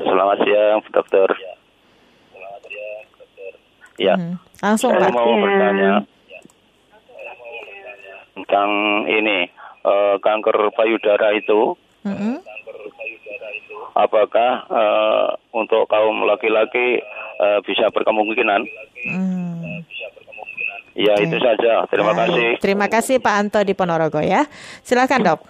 selamat 0.00 0.38
siang 0.44 0.76
dokter. 0.92 1.28
Iya. 3.94 4.14
Hmm. 4.18 4.34
Langsung 4.58 4.90
Pak. 4.96 5.10
mau 5.14 5.34
bertanya 5.38 5.92
tentang 8.34 8.70
ini 9.06 9.46
uh, 9.86 10.16
kanker 10.18 10.56
payudara 10.74 11.36
itu. 11.36 11.78
Mm 12.04 12.16
-hmm 12.16 12.53
apakah 13.94 14.66
uh, 14.68 15.26
untuk 15.54 15.86
kaum 15.86 16.26
laki-laki 16.26 17.00
uh, 17.40 17.62
bisa 17.62 17.88
berkemungkinan? 17.94 18.60
Hmm. 19.08 19.82
Ya 20.94 21.18
okay. 21.18 21.26
itu 21.26 21.38
saja. 21.42 21.86
Terima 21.90 22.14
Baik. 22.14 22.18
kasih. 22.22 22.48
Terima 22.62 22.86
kasih 22.86 23.16
Pak 23.18 23.34
Anto 23.34 23.60
di 23.66 23.74
Ponorogo 23.74 24.22
ya. 24.22 24.46
Silakan 24.86 25.26
dok. 25.26 25.40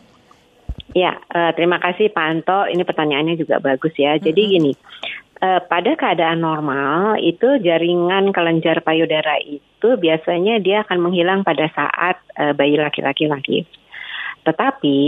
Ya, 0.95 1.19
uh, 1.35 1.51
terima 1.53 1.83
kasih 1.83 2.09
Pak 2.15 2.25
Anto. 2.25 2.65
Ini 2.71 2.81
pertanyaannya 2.87 3.37
juga 3.37 3.61
bagus 3.61 3.93
ya. 3.99 4.17
Jadi 4.17 4.41
-hmm. 4.41 4.53
gini, 4.57 4.73
uh, 5.45 5.61
pada 5.69 5.93
keadaan 6.01 6.41
normal 6.41 7.21
itu 7.21 7.61
jaringan 7.61 8.33
kelenjar 8.33 8.81
payudara 8.81 9.37
itu 9.45 9.89
biasanya 10.01 10.63
dia 10.65 10.87
akan 10.87 11.11
menghilang 11.11 11.45
pada 11.45 11.69
saat 11.77 12.17
uh, 12.41 12.57
bayi 12.57 12.81
laki-laki 12.81 13.29
lagi. 13.29 13.69
Tetapi 14.49 15.01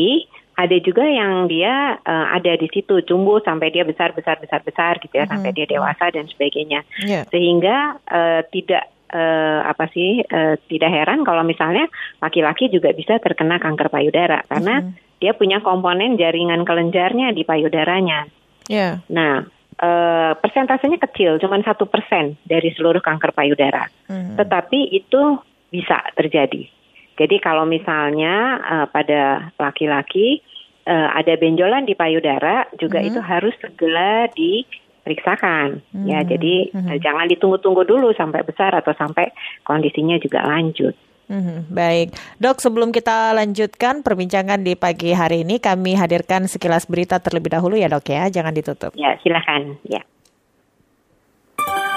ada 0.57 0.77
juga 0.81 1.05
yang 1.05 1.53
dia 1.53 2.01
uh, 2.01 2.27
ada 2.33 2.57
di 2.57 2.69
situ 2.73 3.05
tumbuh 3.05 3.45
sampai 3.45 3.69
dia 3.69 3.85
besar 3.85 4.17
besar 4.17 4.41
besar 4.41 4.65
besar 4.65 4.97
gitu 5.05 5.13
ya 5.13 5.25
mm 5.25 5.29
-hmm. 5.29 5.33
sampai 5.37 5.51
dia 5.53 5.67
dewasa 5.69 6.09
dan 6.09 6.25
sebagainya 6.27 6.81
yeah. 7.05 7.29
sehingga 7.29 8.01
uh, 8.09 8.41
tidak 8.49 8.89
uh, 9.13 9.61
apa 9.69 9.85
sih 9.93 10.25
uh, 10.25 10.57
tidak 10.67 10.91
heran 10.91 11.29
kalau 11.29 11.45
misalnya 11.45 11.85
laki-laki 12.25 12.73
juga 12.73 12.97
bisa 12.97 13.21
terkena 13.21 13.61
kanker 13.61 13.93
payudara 13.93 14.49
karena 14.49 14.81
mm 14.81 14.85
-hmm. 14.89 15.21
dia 15.21 15.33
punya 15.37 15.61
komponen 15.61 16.17
jaringan 16.17 16.65
kelenjarnya 16.65 17.37
di 17.37 17.45
payudaranya. 17.45 18.25
Yeah. 18.67 19.05
Nah 19.13 19.45
uh, 19.77 20.33
persentasenya 20.41 20.97
kecil, 21.05 21.37
cuma 21.37 21.61
satu 21.61 21.85
persen 21.85 22.41
dari 22.49 22.73
seluruh 22.73 23.05
kanker 23.05 23.37
payudara. 23.37 23.93
Mm 24.09 24.17
-hmm. 24.17 24.37
Tetapi 24.41 24.81
itu 24.97 25.23
bisa 25.69 26.01
terjadi. 26.17 26.76
Jadi 27.17 27.41
kalau 27.41 27.65
misalnya 27.65 28.61
uh, 28.61 28.87
pada 28.93 29.53
laki-laki 29.57 30.45
uh, 30.85 31.09
ada 31.17 31.35
benjolan 31.41 31.89
di 31.89 31.97
payudara 31.97 32.69
juga 32.77 33.01
hmm. 33.01 33.09
itu 33.09 33.21
harus 33.25 33.55
segera 33.59 34.29
diperiksakan 34.37 35.81
hmm. 35.97 36.07
ya. 36.07 36.21
Jadi 36.29 36.77
hmm. 36.77 36.89
uh, 36.93 36.99
jangan 37.01 37.27
ditunggu-tunggu 37.33 37.89
dulu 37.89 38.13
sampai 38.13 38.45
besar 38.45 38.77
atau 38.77 38.93
sampai 38.93 39.33
kondisinya 39.65 40.21
juga 40.21 40.45
lanjut. 40.45 40.95
Hmm, 41.27 41.67
baik, 41.67 42.15
dok. 42.39 42.63
Sebelum 42.63 42.95
kita 42.95 43.35
lanjutkan 43.35 44.07
perbincangan 44.07 44.63
di 44.63 44.79
pagi 44.79 45.11
hari 45.11 45.43
ini, 45.43 45.59
kami 45.59 45.99
hadirkan 45.99 46.47
sekilas 46.47 46.87
berita 46.87 47.19
terlebih 47.19 47.51
dahulu 47.51 47.75
ya, 47.75 47.91
dok 47.91 48.07
ya. 48.07 48.31
Jangan 48.31 48.55
ditutup. 48.55 48.95
Ya, 48.95 49.19
silakan. 49.27 49.75
Ya. 49.83 50.07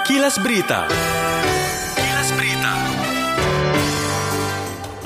Kilas 0.02 0.42
Berita. 0.42 0.90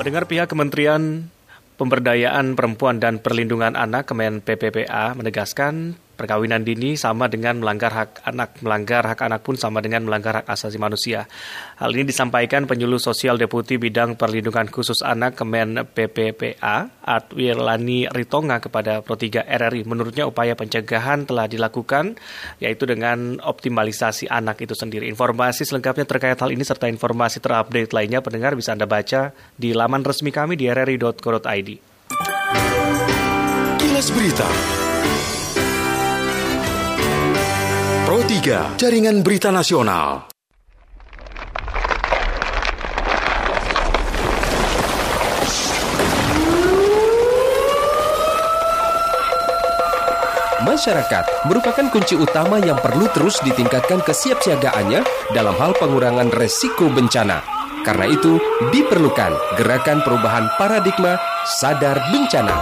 Pendengar 0.05 0.29
pihak 0.29 0.53
Kementerian 0.53 1.33
Pemberdayaan 1.81 2.53
Perempuan 2.53 3.01
dan 3.01 3.17
Perlindungan 3.17 3.73
Anak 3.73 4.05
Kemen 4.05 4.37
PPPA 4.37 5.17
menegaskan 5.17 5.97
Perkawinan 6.15 6.63
dini 6.63 6.95
sama 6.95 7.27
dengan 7.27 7.59
melanggar 7.59 7.91
hak 7.91 8.23
anak, 8.23 8.63
melanggar 8.63 9.03
hak 9.03 9.19
anak 9.19 9.43
pun 9.43 9.59
sama 9.59 9.83
dengan 9.83 10.07
melanggar 10.07 10.39
hak 10.41 10.47
asasi 10.47 10.79
manusia. 10.79 11.27
Hal 11.75 11.91
ini 11.91 12.07
disampaikan 12.07 12.63
penyuluh 12.63 13.03
sosial 13.03 13.35
Deputi 13.35 13.75
Bidang 13.75 14.15
Perlindungan 14.15 14.71
Khusus 14.71 15.03
Anak 15.03 15.35
Kemen 15.35 15.75
PPPA, 15.83 16.87
Atwilani 17.03 18.07
Ritonga 18.07 18.63
kepada 18.63 19.03
Pro3 19.03 19.43
RRI. 19.43 19.83
Menurutnya 19.83 20.23
upaya 20.23 20.55
pencegahan 20.55 21.27
telah 21.27 21.51
dilakukan, 21.51 22.15
yaitu 22.63 22.87
dengan 22.87 23.43
optimalisasi 23.43 24.31
anak 24.31 24.63
itu 24.63 24.71
sendiri. 24.71 25.11
Informasi 25.11 25.67
selengkapnya 25.67 26.07
terkait 26.07 26.39
hal 26.39 26.47
ini 26.47 26.63
serta 26.63 26.87
informasi 26.87 27.43
terupdate 27.43 27.91
lainnya 27.91 28.23
pendengar 28.23 28.55
bisa 28.55 28.71
Anda 28.71 28.87
baca 28.87 29.35
di 29.59 29.75
laman 29.75 30.07
resmi 30.07 30.31
kami 30.31 30.55
di 30.55 30.71
rri.co.id. 30.71 31.69
Kilas 33.83 34.07
Berita 34.15 34.84
3, 38.45 38.77
Jaringan 38.77 39.25
Berita 39.25 39.49
Nasional. 39.49 40.29
Masyarakat 50.61 51.49
merupakan 51.49 51.89
kunci 51.89 52.13
utama 52.13 52.61
yang 52.61 52.77
perlu 52.77 53.09
terus 53.17 53.41
ditingkatkan 53.41 54.05
kesiapsiagaannya 54.05 55.01
dalam 55.33 55.57
hal 55.57 55.73
pengurangan 55.81 56.29
resiko 56.37 56.85
bencana. 56.93 57.41
Karena 57.81 58.05
itu, 58.13 58.37
diperlukan 58.69 59.57
gerakan 59.57 60.05
perubahan 60.05 60.53
paradigma 60.61 61.17
sadar 61.49 61.97
bencana. 62.13 62.53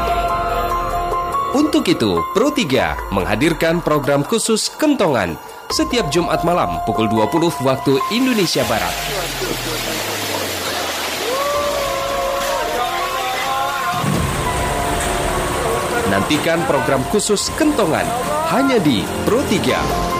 Untuk 1.51 1.83
itu, 1.91 2.23
Pro 2.31 2.55
3 2.55 3.11
menghadirkan 3.11 3.83
program 3.83 4.23
khusus 4.23 4.71
Kentongan 4.79 5.35
setiap 5.73 6.05
Jumat 6.13 6.45
malam 6.45 6.77
pukul 6.85 7.09
20 7.09 7.65
waktu 7.65 7.97
Indonesia 8.13 8.61
Barat. 8.69 8.93
Nantikan 16.13 16.61
program 16.69 17.01
khusus 17.09 17.49
Kentongan 17.57 18.05
hanya 18.53 18.77
di 18.77 19.01
Pro 19.25 19.41
3. 19.41 20.13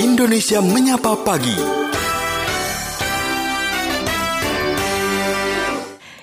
Indonesia 0.00 0.64
Menyapa 0.64 1.20
Pagi. 1.20 1.81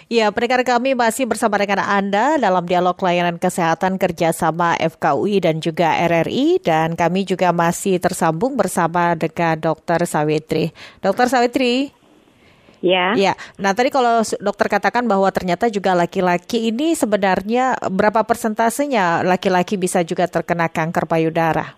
Ya, 0.10 0.34
pendengar 0.34 0.66
kami 0.66 0.98
masih 0.98 1.30
bersama 1.30 1.62
dengan 1.62 1.86
Anda 1.86 2.42
dalam 2.42 2.66
dialog 2.66 2.98
layanan 2.98 3.38
kesehatan 3.38 4.01
kerjasama 4.01 4.74
FKUI 4.82 5.38
dan 5.38 5.62
juga 5.62 5.94
RRI 6.01 6.66
dan 6.66 6.98
kami 6.98 7.30
juga 7.30 7.54
masih 7.54 8.01
tersambung 8.01 8.58
bersama 8.58 9.13
dengan 9.13 9.62
Dr. 9.62 10.10
Sawitri. 10.10 10.74
Dr. 11.06 11.30
Sawitri. 11.30 11.94
Ya. 12.82 13.13
Ya. 13.13 13.38
Nah, 13.62 13.78
tadi 13.78 13.94
kalau 13.94 14.25
dokter 14.42 14.82
katakan 14.82 15.06
bahwa 15.06 15.30
ternyata 15.30 15.70
juga 15.70 15.94
laki-laki 15.94 16.74
ini 16.74 16.98
sebenarnya 16.98 17.78
berapa 17.94 18.25
persentasenya 18.25 19.22
laki-laki 19.22 19.78
bisa 19.78 20.01
juga 20.01 20.25
terkena 20.25 20.74
kanker 20.74 21.06
payudara? 21.06 21.78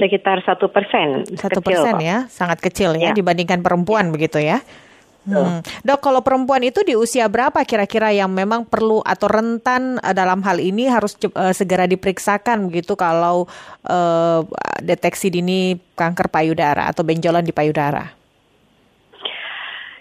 Sekitar 0.00 0.40
satu 0.40 0.72
persen. 0.72 1.28
Satu 1.36 1.60
persen 1.60 2.00
ya, 2.00 2.24
sangat 2.32 2.64
kecil 2.64 2.96
ya, 2.96 3.12
ya 3.12 3.12
dibandingkan 3.12 3.60
perempuan 3.60 4.08
ya. 4.08 4.12
begitu 4.16 4.40
ya. 4.40 4.64
Hmm. 5.26 5.58
Dok, 5.82 5.98
kalau 5.98 6.22
perempuan 6.22 6.62
itu 6.62 6.86
di 6.86 6.94
usia 6.94 7.26
berapa 7.26 7.66
kira-kira 7.66 8.14
yang 8.14 8.30
memang 8.30 8.62
perlu 8.62 9.02
atau 9.02 9.26
rentan 9.26 9.98
uh, 9.98 10.14
dalam 10.14 10.38
hal 10.46 10.62
ini 10.62 10.86
harus 10.86 11.18
uh, 11.34 11.50
segera 11.50 11.90
diperiksakan 11.90 12.70
begitu 12.70 12.94
kalau 12.94 13.50
uh, 13.90 14.40
deteksi 14.78 15.34
dini 15.34 15.74
kanker 15.98 16.30
payudara 16.30 16.86
atau 16.86 17.02
benjolan 17.02 17.42
di 17.42 17.50
payudara? 17.50 18.06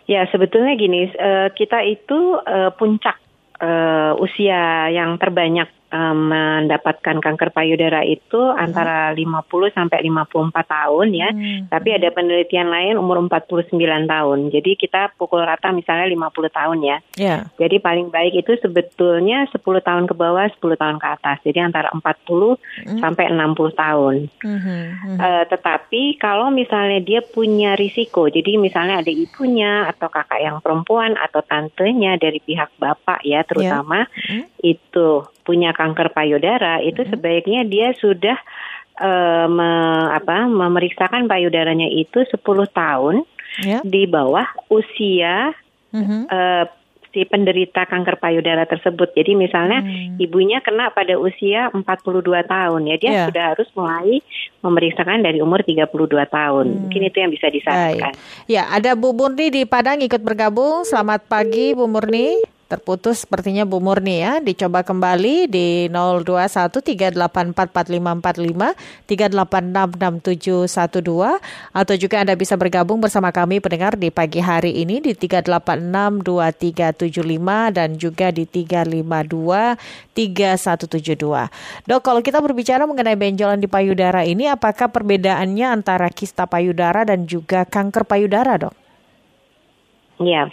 Ya, 0.06 0.30
sebetulnya 0.30 0.78
gini, 0.78 1.10
uh, 1.10 1.50
kita 1.58 1.82
itu 1.82 2.38
uh, 2.38 2.70
puncak 2.78 3.18
uh, 3.58 4.14
usia 4.22 4.94
yang 4.94 5.18
terbanyak 5.18 5.66
mendapatkan 6.14 7.18
kanker 7.22 7.50
payudara 7.56 8.04
itu 8.04 8.38
hmm. 8.38 8.58
antara 8.60 9.14
50 9.14 9.46
sampai 9.72 10.00
54 10.04 10.52
tahun 10.52 11.08
ya. 11.16 11.30
Hmm. 11.32 11.72
Tapi 11.72 11.90
ada 11.96 12.10
penelitian 12.12 12.70
lain 12.70 12.96
umur 13.00 13.22
49 13.26 13.76
tahun. 14.06 14.40
Jadi 14.52 14.72
kita 14.76 15.16
pukul 15.16 15.44
rata 15.44 15.72
misalnya 15.72 16.10
50 16.10 16.58
tahun 16.60 16.78
ya. 16.84 16.98
Yeah. 17.16 17.40
Jadi 17.58 17.80
paling 17.80 18.12
baik 18.12 18.46
itu 18.46 18.58
sebetulnya 18.60 19.48
10 19.52 19.62
tahun 19.62 20.06
ke 20.10 20.14
bawah, 20.14 20.48
10 20.50 20.82
tahun 20.82 20.98
ke 21.00 21.08
atas. 21.08 21.38
Jadi 21.46 21.60
antara 21.62 21.90
40 21.94 22.04
hmm. 22.04 23.00
sampai 23.00 23.26
60 23.32 23.76
tahun. 23.76 24.16
Hmm. 24.42 24.60
Hmm. 24.66 25.18
Uh, 25.20 25.44
tetapi 25.48 26.18
kalau 26.20 26.50
misalnya 26.52 27.00
dia 27.02 27.22
punya 27.22 27.78
risiko, 27.78 28.28
jadi 28.28 28.58
misalnya 28.60 29.02
ada 29.02 29.12
ibunya 29.12 29.88
atau 29.90 30.08
kakak 30.12 30.42
yang 30.42 30.58
perempuan 30.60 31.16
atau 31.20 31.42
tantenya 31.46 32.18
dari 32.20 32.42
pihak 32.42 32.74
bapak 32.80 33.22
ya 33.24 33.46
terutama 33.46 34.06
yeah. 34.28 34.44
hmm. 34.44 34.46
itu 34.62 35.10
punya 35.46 35.72
kanker 35.72 36.12
payudara 36.12 36.82
itu 36.82 37.06
mm-hmm. 37.06 37.14
sebaiknya 37.14 37.62
dia 37.70 37.94
sudah 37.96 38.36
uh, 39.00 39.46
me, 39.46 39.72
apa 40.12 40.50
memeriksakan 40.50 41.30
payudaranya 41.30 41.88
itu 41.88 42.26
10 42.26 42.42
tahun 42.74 43.24
yeah. 43.62 43.82
di 43.86 44.10
bawah 44.10 44.50
usia 44.74 45.54
mm-hmm. 45.94 46.22
uh, 46.28 46.66
si 47.16 47.24
penderita 47.24 47.88
kanker 47.88 48.20
payudara 48.20 48.68
tersebut. 48.68 49.16
Jadi 49.16 49.40
misalnya 49.40 49.80
hmm. 49.80 50.20
ibunya 50.20 50.60
kena 50.60 50.92
pada 50.92 51.16
usia 51.16 51.72
42 51.72 52.28
tahun 52.28 52.82
ya 52.92 52.96
dia 53.00 53.12
yeah. 53.16 53.26
sudah 53.32 53.44
harus 53.56 53.72
mulai 53.72 54.20
memeriksakan 54.60 55.24
dari 55.24 55.40
umur 55.40 55.64
32 55.64 55.88
tahun. 56.12 56.66
Hmm. 56.68 56.80
Mungkin 56.84 57.02
itu 57.08 57.18
yang 57.24 57.32
bisa 57.32 57.48
disarankan. 57.48 58.12
Ya, 58.52 58.68
ada 58.68 59.00
Bu 59.00 59.16
Murni 59.16 59.48
di 59.48 59.64
Padang 59.64 60.04
ikut 60.04 60.20
bergabung. 60.20 60.84
Selamat 60.84 61.24
pagi 61.32 61.72
Bu 61.72 61.88
Murni 61.88 62.55
terputus 62.66 63.22
sepertinya 63.26 63.66
Bu 63.66 63.82
Murni 63.82 64.22
ya. 64.22 64.40
Dicoba 64.42 64.82
kembali 64.82 65.48
di 65.50 65.90
0213844545 65.94 68.74
3866712 69.06 71.38
atau 71.72 71.96
juga 71.98 72.20
Anda 72.22 72.34
bisa 72.34 72.58
bergabung 72.58 73.02
bersama 73.02 73.30
kami 73.30 73.62
pendengar 73.62 73.94
di 73.98 74.10
pagi 74.10 74.40
hari 74.42 74.72
ini 74.82 75.02
di 75.02 75.14
3862375 75.14 77.76
dan 77.76 77.98
juga 77.98 78.32
di 78.34 78.46
3523172. 78.50 81.50
Dok, 81.86 82.02
kalau 82.02 82.22
kita 82.22 82.42
berbicara 82.42 82.86
mengenai 82.90 83.18
benjolan 83.18 83.60
di 83.62 83.68
payudara 83.70 84.26
ini 84.26 84.48
apakah 84.50 84.90
perbedaannya 84.90 85.70
antara 85.82 86.10
kista 86.10 86.46
payudara 86.50 87.06
dan 87.06 87.30
juga 87.30 87.66
kanker 87.66 88.06
payudara, 88.06 88.58
Dok? 88.58 88.85
Ya. 90.22 90.50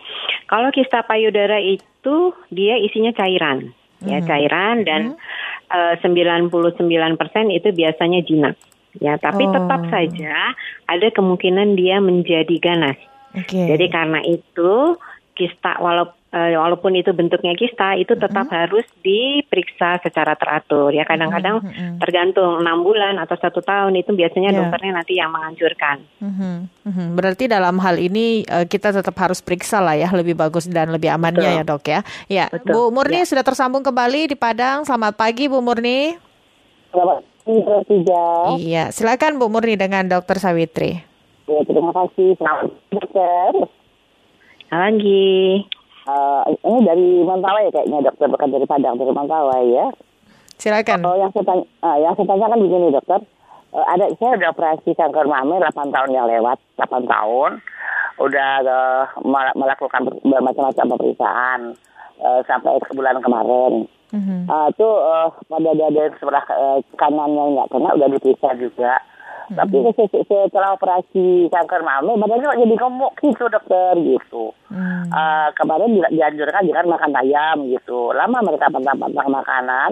Kalau 0.50 0.69
kista 0.75 1.07
payudara 1.07 1.59
itu 1.62 2.35
dia 2.50 2.76
isinya 2.78 3.14
cairan, 3.14 3.73
ya, 4.02 4.07
hmm. 4.07 4.11
ya 4.11 4.19
cairan 4.26 4.76
dan 4.85 5.02
hmm. 5.14 5.97
uh, 5.99 6.49
99% 6.50 6.50
itu 7.51 7.68
biasanya 7.72 8.20
jinak. 8.27 8.57
Ya, 9.01 9.16
tapi 9.16 9.48
oh. 9.48 9.53
tetap 9.57 9.88
saja 9.88 10.53
ada 10.85 11.09
kemungkinan 11.09 11.81
dia 11.81 11.96
menjadi 12.03 12.53
ganas. 12.61 13.01
Okay. 13.33 13.64
Jadi 13.64 13.88
karena 13.88 14.20
itu 14.29 15.01
kista 15.33 15.81
walaupun 15.81 16.21
uh, 16.33 16.51
walaupun 16.59 16.97
itu 16.97 17.12
bentuknya 17.12 17.53
kista 17.55 17.95
itu 17.95 18.16
tetap 18.16 18.49
mm-hmm. 18.49 18.59
harus 18.64 18.87
diperiksa 19.05 20.01
secara 20.03 20.35
teratur 20.35 20.90
ya 20.90 21.05
kadang-kadang 21.05 21.61
mm-hmm. 21.62 22.01
tergantung 22.01 22.64
enam 22.64 22.81
bulan 22.83 23.21
atau 23.21 23.37
satu 23.37 23.61
tahun 23.61 23.95
itu 24.01 24.16
biasanya 24.16 24.51
yeah. 24.51 24.59
dokternya 24.64 24.92
nanti 24.97 25.12
yang 25.21 25.31
menganjurkan. 25.31 25.97
Mm-hmm. 26.18 26.57
Mm-hmm. 26.88 27.09
Berarti 27.14 27.45
dalam 27.47 27.77
hal 27.79 27.97
ini 28.01 28.42
uh, 28.49 28.64
kita 28.66 28.90
tetap 28.97 29.14
harus 29.21 29.45
periksa 29.45 29.79
lah 29.79 29.95
ya 29.95 30.09
lebih 30.11 30.35
bagus 30.35 30.66
dan 30.66 30.90
lebih 30.90 31.12
amannya 31.12 31.45
Betul. 31.45 31.59
ya 31.61 31.62
dok 31.62 31.85
ya. 31.87 32.01
Ya 32.27 32.45
Betul. 32.49 32.73
Bu 32.73 32.81
Murni 32.90 33.23
ya. 33.23 33.29
sudah 33.29 33.45
tersambung 33.45 33.85
kembali 33.85 34.33
di 34.33 34.37
Padang. 34.37 34.88
Selamat 34.88 35.14
pagi 35.14 35.47
Bu 35.47 35.61
Murni. 35.61 36.16
Selamat 36.90 37.21
pagi 37.21 37.99
Iya 38.62 38.95
silakan 38.95 39.37
Bu 39.37 39.53
Murni 39.53 39.77
dengan 39.77 40.09
Dokter 40.09 40.40
Sawitri. 40.40 41.12
Ya 41.51 41.61
terima 41.66 41.90
kasih. 41.92 42.38
Selamat 42.38 42.71
dokter. 42.95 43.53
Lagi. 44.73 45.68
Uh, 46.03 46.43
ini 46.67 46.79
dari 46.83 47.07
Mentawai 47.23 47.71
kayaknya 47.71 48.03
dokter 48.11 48.27
bukan 48.27 48.51
dari 48.51 48.67
Padang 48.67 48.99
dari 48.99 49.12
Mentawai 49.15 49.65
ya. 49.71 49.87
Silakan. 50.59 51.03
Oh 51.07 51.19
yang 51.19 51.31
saya 51.35 51.47
tanya, 51.47 51.65
uh, 51.83 51.99
yang 51.99 52.15
saya 52.19 52.27
tanyakan 52.27 52.62
begini 52.62 52.95
dokter, 52.95 53.21
uh, 53.75 53.87
ada 53.87 54.11
saya 54.19 54.38
udah 54.38 54.51
operasi 54.51 54.95
kanker 54.95 55.27
mami 55.27 55.59
8 55.59 55.95
tahun 55.95 56.11
yang 56.11 56.27
lewat, 56.27 56.59
8 56.79 57.07
tahun, 57.07 57.51
udah 58.19 58.51
uh, 58.67 59.05
melakukan 59.55 60.11
bermacam-macam 60.27 60.87
pemeriksaan 60.97 61.61
uh, 62.23 62.41
sampai 62.47 62.79
ke 62.83 62.93
bulan 62.95 63.19
kemarin. 63.23 63.87
Mm-hmm. 64.12 64.45
Uh, 64.45 64.69
itu 64.69 64.85
uh, 64.87 65.33
pada 65.49 65.71
dada 65.73 66.03
sebelah 66.21 66.45
uh, 66.53 66.79
kanannya 67.01 67.57
nggak 67.57 67.69
kena 67.73 67.88
udah 67.97 68.09
diperiksa 68.12 68.51
juga. 68.61 69.01
Hmm. 69.48 69.57
Tapi 69.59 69.76
setelah 70.28 70.76
operasi 70.76 71.48
kanker 71.50 71.81
mami 71.83 72.14
badannya 72.20 72.46
kok 72.46 72.61
jadi 72.62 72.74
gemuk 72.76 73.12
gitu 73.18 73.44
dokter 73.50 73.94
gitu. 73.98 74.44
Hmm. 74.70 75.09
Uh, 75.11 75.48
kemarin 75.59 75.98
dianjurkan 76.12 76.68
jangan 76.68 76.87
makan 76.92 77.12
ayam 77.22 77.57
gitu. 77.70 78.14
Lama 78.14 78.38
mereka 78.44 78.70
pantang-pantang 78.70 79.28
makanan. 79.31 79.90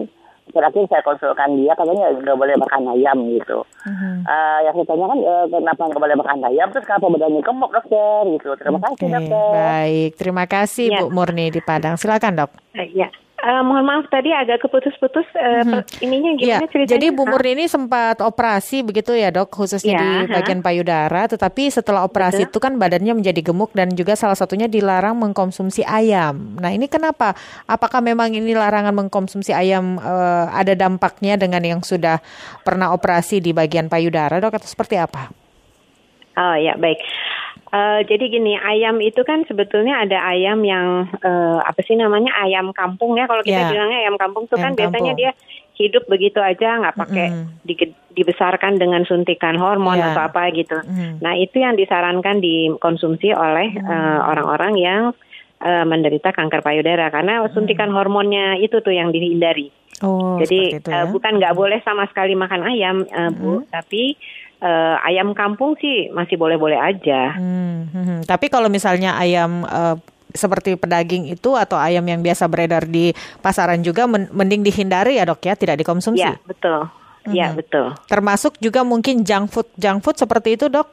Terakhir 0.51 0.83
saya 0.91 1.07
konsulkan 1.07 1.63
dia 1.63 1.79
katanya 1.79 2.11
nggak 2.11 2.35
boleh 2.35 2.59
makan 2.59 2.83
ayam 2.99 3.23
gitu. 3.39 3.63
Hmm. 3.87 4.27
Uh, 4.27 4.59
yang 4.67 4.75
saya 4.75 4.87
tanya 4.91 5.07
kan 5.07 5.19
uh, 5.23 5.47
kenapa 5.47 5.83
nggak 5.87 6.03
boleh 6.03 6.17
makan 6.19 6.39
ayam 6.51 6.69
terus 6.75 6.87
kenapa 6.91 7.07
badannya 7.07 7.41
gemuk 7.43 7.71
dokter 7.71 8.21
gitu. 8.35 8.51
Terima 8.59 8.79
okay. 8.83 8.87
kasih 8.91 9.09
dokter. 9.15 9.51
Baik, 9.55 10.11
terima 10.19 10.45
kasih 10.51 10.87
ya. 10.91 11.01
Bu 11.01 11.15
Murni 11.15 11.55
di 11.55 11.63
Padang. 11.63 11.95
Silakan 11.95 12.47
dok. 12.47 12.51
Uh, 12.75 12.89
ya. 12.91 13.07
Uh, 13.41 13.65
mohon 13.65 13.89
maaf 13.89 14.05
tadi 14.13 14.29
agak 14.37 14.61
keputus-putus 14.61 15.25
uh, 15.33 15.65
mm-hmm. 15.65 16.05
ininya 16.05 16.31
gimana 16.37 16.61
ya, 16.61 16.69
ceritanya? 16.69 16.93
Jadi 16.93 17.07
Bu 17.09 17.25
Murni 17.25 17.57
ini 17.57 17.65
sempat 17.73 18.21
operasi 18.21 18.85
begitu 18.85 19.17
ya 19.17 19.33
dok, 19.33 19.49
khususnya 19.49 19.97
ya, 19.97 20.01
di 20.01 20.09
bagian 20.29 20.61
payudara. 20.61 21.25
Tetapi 21.25 21.73
setelah 21.73 22.05
operasi 22.05 22.45
Betul. 22.45 22.53
itu 22.53 22.59
kan 22.61 22.73
badannya 22.77 23.17
menjadi 23.17 23.41
gemuk 23.41 23.73
dan 23.73 23.97
juga 23.97 24.13
salah 24.13 24.37
satunya 24.37 24.69
dilarang 24.69 25.17
mengkonsumsi 25.17 25.81
ayam. 25.89 26.61
Nah 26.61 26.69
ini 26.69 26.85
kenapa? 26.85 27.33
Apakah 27.65 28.05
memang 28.05 28.29
ini 28.37 28.53
larangan 28.53 28.93
mengkonsumsi 28.93 29.57
ayam 29.57 29.97
uh, 29.97 30.53
ada 30.53 30.77
dampaknya 30.77 31.41
dengan 31.41 31.65
yang 31.65 31.81
sudah 31.81 32.21
pernah 32.61 32.93
operasi 32.93 33.41
di 33.41 33.57
bagian 33.57 33.89
payudara 33.89 34.37
dok 34.37 34.61
atau 34.61 34.69
seperti 34.69 35.01
apa? 35.01 35.33
Oh 36.39 36.57
ya 36.59 36.79
baik. 36.79 37.01
Uh, 37.71 38.03
jadi 38.03 38.27
gini, 38.27 38.59
ayam 38.59 38.99
itu 38.99 39.23
kan 39.23 39.47
sebetulnya 39.47 40.03
ada 40.03 40.19
ayam 40.27 40.59
yang 40.67 41.07
uh, 41.23 41.63
apa 41.63 41.87
sih 41.87 41.95
namanya 41.95 42.35
ayam 42.43 42.75
kampung 42.75 43.15
ya. 43.15 43.31
Kalau 43.31 43.47
kita 43.47 43.63
yeah. 43.63 43.71
bilangnya 43.71 43.99
ayam 44.03 44.19
kampung 44.19 44.51
itu 44.51 44.59
kan 44.59 44.75
kampung. 44.75 44.91
biasanya 44.91 45.13
dia 45.15 45.31
hidup 45.79 46.03
begitu 46.11 46.43
aja, 46.43 46.83
nggak 46.83 46.99
pakai 46.99 47.27
mm 47.31 47.63
di, 47.63 47.75
dibesarkan 48.19 48.83
dengan 48.83 49.07
suntikan 49.07 49.55
hormon 49.55 50.03
yeah. 50.03 50.11
atau 50.11 50.27
apa 50.27 50.51
gitu. 50.51 50.83
Mm. 50.83 51.23
Nah 51.23 51.39
itu 51.39 51.63
yang 51.63 51.79
disarankan 51.79 52.43
dikonsumsi 52.43 53.31
oleh 53.31 53.79
mm. 53.79 53.87
uh, 53.87 54.21
orang-orang 54.27 54.75
yang 54.75 55.03
uh, 55.63 55.85
menderita 55.87 56.35
kanker 56.35 56.67
payudara 56.67 57.07
karena 57.15 57.47
suntikan 57.55 57.95
mm. 57.95 57.95
hormonnya 57.95 58.59
itu 58.59 58.83
tuh 58.83 58.91
yang 58.91 59.15
dihindari. 59.15 59.71
Oh, 60.03 60.43
Jadi 60.43 60.81
itu 60.81 60.91
ya? 60.91 61.05
uh, 61.05 61.07
bukan 61.13 61.39
nggak 61.39 61.55
boleh 61.55 61.79
sama 61.87 62.09
sekali 62.11 62.35
makan 62.35 62.67
ayam, 62.67 63.07
uh, 63.07 63.31
bu, 63.31 63.63
mm. 63.63 63.71
tapi 63.71 64.19
uh, 64.61 64.97
ayam 65.05 65.33
kampung 65.33 65.75
sih 65.81 66.13
masih 66.13 66.37
boleh-boleh 66.37 66.77
aja. 66.77 67.35
Hmm, 67.37 67.91
hmm, 67.91 68.05
hmm. 68.05 68.21
Tapi 68.29 68.47
kalau 68.53 68.69
misalnya 68.69 69.17
ayam 69.17 69.65
uh, 69.67 69.97
seperti 70.31 70.79
pedaging 70.79 71.27
itu 71.27 71.59
atau 71.59 71.75
ayam 71.75 72.07
yang 72.07 72.23
biasa 72.23 72.47
beredar 72.47 72.87
di 72.87 73.11
pasaran 73.43 73.83
juga 73.83 74.07
mending 74.07 74.63
dihindari 74.63 75.19
ya 75.19 75.27
dok 75.27 75.43
ya, 75.43 75.59
tidak 75.59 75.83
dikonsumsi. 75.83 76.23
Ya 76.23 76.39
betul, 76.47 76.87
hmm. 77.27 77.35
ya 77.35 77.49
betul. 77.51 77.97
Termasuk 78.07 78.57
juga 78.63 78.87
mungkin 78.87 79.27
junk 79.27 79.51
food, 79.51 79.69
junk 79.75 80.07
food 80.07 80.17
seperti 80.17 80.55
itu 80.55 80.71
dok? 80.71 80.87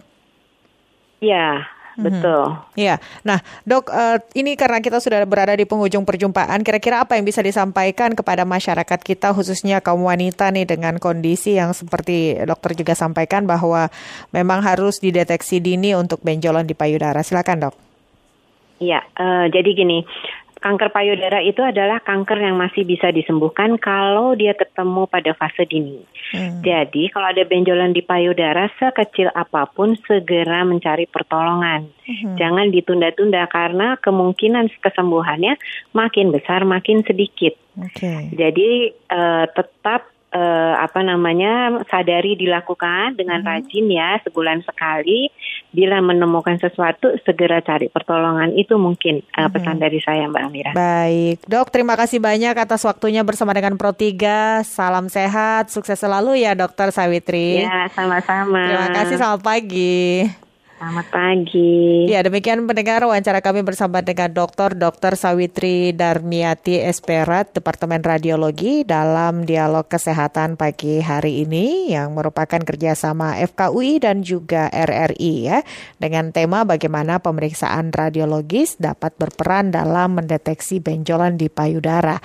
Ya, 1.18 1.66
betul. 1.98 2.56
Ya, 2.78 3.02
nah 3.26 3.42
dok, 3.66 3.90
uh, 3.90 4.22
ini 4.38 4.54
karena 4.54 4.78
kita 4.78 5.02
sudah 5.02 5.26
berada 5.26 5.58
di 5.58 5.66
penghujung 5.66 6.06
perjumpaan, 6.06 6.62
kira-kira 6.62 7.02
apa 7.02 7.18
yang 7.18 7.26
bisa 7.26 7.42
disampaikan 7.42 8.14
kepada 8.14 8.46
masyarakat 8.46 9.00
kita, 9.02 9.34
khususnya 9.34 9.82
kaum 9.82 10.06
wanita 10.06 10.54
nih 10.54 10.70
dengan 10.70 11.02
kondisi 11.02 11.58
yang 11.58 11.74
seperti 11.74 12.38
dokter 12.46 12.78
juga 12.78 12.94
sampaikan 12.94 13.50
bahwa 13.50 13.90
memang 14.30 14.62
harus 14.62 15.02
dideteksi 15.02 15.58
dini 15.58 15.98
untuk 15.98 16.22
benjolan 16.22 16.70
di 16.70 16.78
payudara. 16.78 17.26
Silakan 17.26 17.70
dok. 17.70 17.76
Ya, 18.78 19.02
uh, 19.18 19.50
jadi 19.50 19.74
gini, 19.74 20.06
kanker 20.60 20.89
payudara 20.89 21.39
itu 21.46 21.62
adalah 21.63 22.02
kanker 22.02 22.41
yang 22.41 22.58
masih 22.58 22.84
bisa 22.84 23.13
disembuhkan 23.13 23.78
kalau 23.78 24.34
dia 24.34 24.58
ketemu 24.58 25.06
pada 25.08 25.32
fase 25.38 25.63
dini. 25.70 26.02
Hmm. 26.34 26.60
Jadi 26.65 27.13
kalau 27.13 27.32
ada 27.32 27.43
benjolan 27.48 27.93
di 27.93 28.02
payudara 28.04 28.67
sekecil 28.76 29.32
apa 29.32 29.70
pun 29.70 29.96
segera 30.04 30.65
mencari 30.67 31.06
pertolongan. 31.08 31.88
Hmm. 32.04 32.36
Jangan 32.36 32.74
ditunda-tunda 32.74 33.48
karena 33.48 33.96
kemungkinan 34.02 34.74
kesembuhannya 34.82 35.56
makin 35.93 36.34
besar 36.34 36.65
makin 36.67 37.06
sedikit. 37.06 37.56
Okay. 37.78 38.34
Jadi 38.34 38.91
uh, 39.13 39.46
tetap 39.54 40.17
uh, 40.38 40.73
apa 40.78 41.02
namanya 41.02 41.82
sadari 41.89 42.38
dilakukan 42.38 43.17
dengan 43.17 43.41
hmm. 43.41 43.47
rajin 43.50 43.86
ya 43.89 44.21
sebulan 44.21 44.62
sekali. 44.62 45.34
Bila 45.73 46.00
menemukan 46.00 46.58
sesuatu 46.62 47.17
segera 47.26 47.60
cari 47.62 47.89
pertolongan 47.89 48.54
itu 48.56 48.78
mungkin 48.78 49.26
uh, 49.36 49.50
pesan 49.50 49.82
dari 49.82 50.00
saya 50.00 50.30
Mbak 50.30 50.43
Amira. 50.45 50.71
Baik, 50.78 51.43
Dok, 51.45 51.73
terima 51.73 51.97
kasih 52.00 52.21
banyak 52.21 52.56
atas 52.56 52.86
waktunya 52.86 53.26
bersama 53.26 53.52
dengan 53.58 53.76
Pro 53.76 53.93
3. 53.93 54.63
Salam 54.63 55.12
sehat, 55.12 55.73
sukses 55.73 56.00
selalu 56.00 56.45
ya 56.45 56.54
Dokter 56.54 56.93
Sawitri. 56.93 57.65
Ya, 57.65 57.89
sama-sama. 57.91 58.63
Terima 58.69 58.89
kasih, 58.93 59.15
selamat 59.17 59.41
pagi. 59.43 60.47
Selamat 60.78 61.10
pagi. 61.10 62.06
Ya, 62.06 62.22
demikian 62.22 62.62
pendengar 62.70 63.02
wawancara 63.02 63.42
kami 63.42 63.66
bersama 63.66 64.06
dengan 64.06 64.30
Dr. 64.30 64.78
Dr. 64.78 65.18
Sawitri 65.18 65.90
Darmiati 65.90 66.78
Esperat, 66.78 67.50
Departemen 67.50 68.06
Radiologi 68.06 68.86
dalam 68.86 69.42
dialog 69.42 69.90
kesehatan 69.90 70.54
pagi 70.54 71.02
hari 71.02 71.42
ini 71.42 71.90
yang 71.90 72.13
merupakan 72.13 72.62
kerjasama 72.62 73.42
FKUI 73.42 74.06
dan 74.06 74.22
juga 74.22 74.70
RRI 74.70 75.34
ya, 75.50 75.66
dengan 75.98 76.30
tema 76.30 76.62
bagaimana 76.62 77.26
pemeriksaan 77.26 77.90
radiologis 77.90 78.78
dapat 78.78 79.18
berperan 79.18 79.74
dalam 79.74 80.13
mendeteksi 80.22 80.78
benjolan 80.78 81.42
di 81.42 81.50
payudara. 81.50 82.22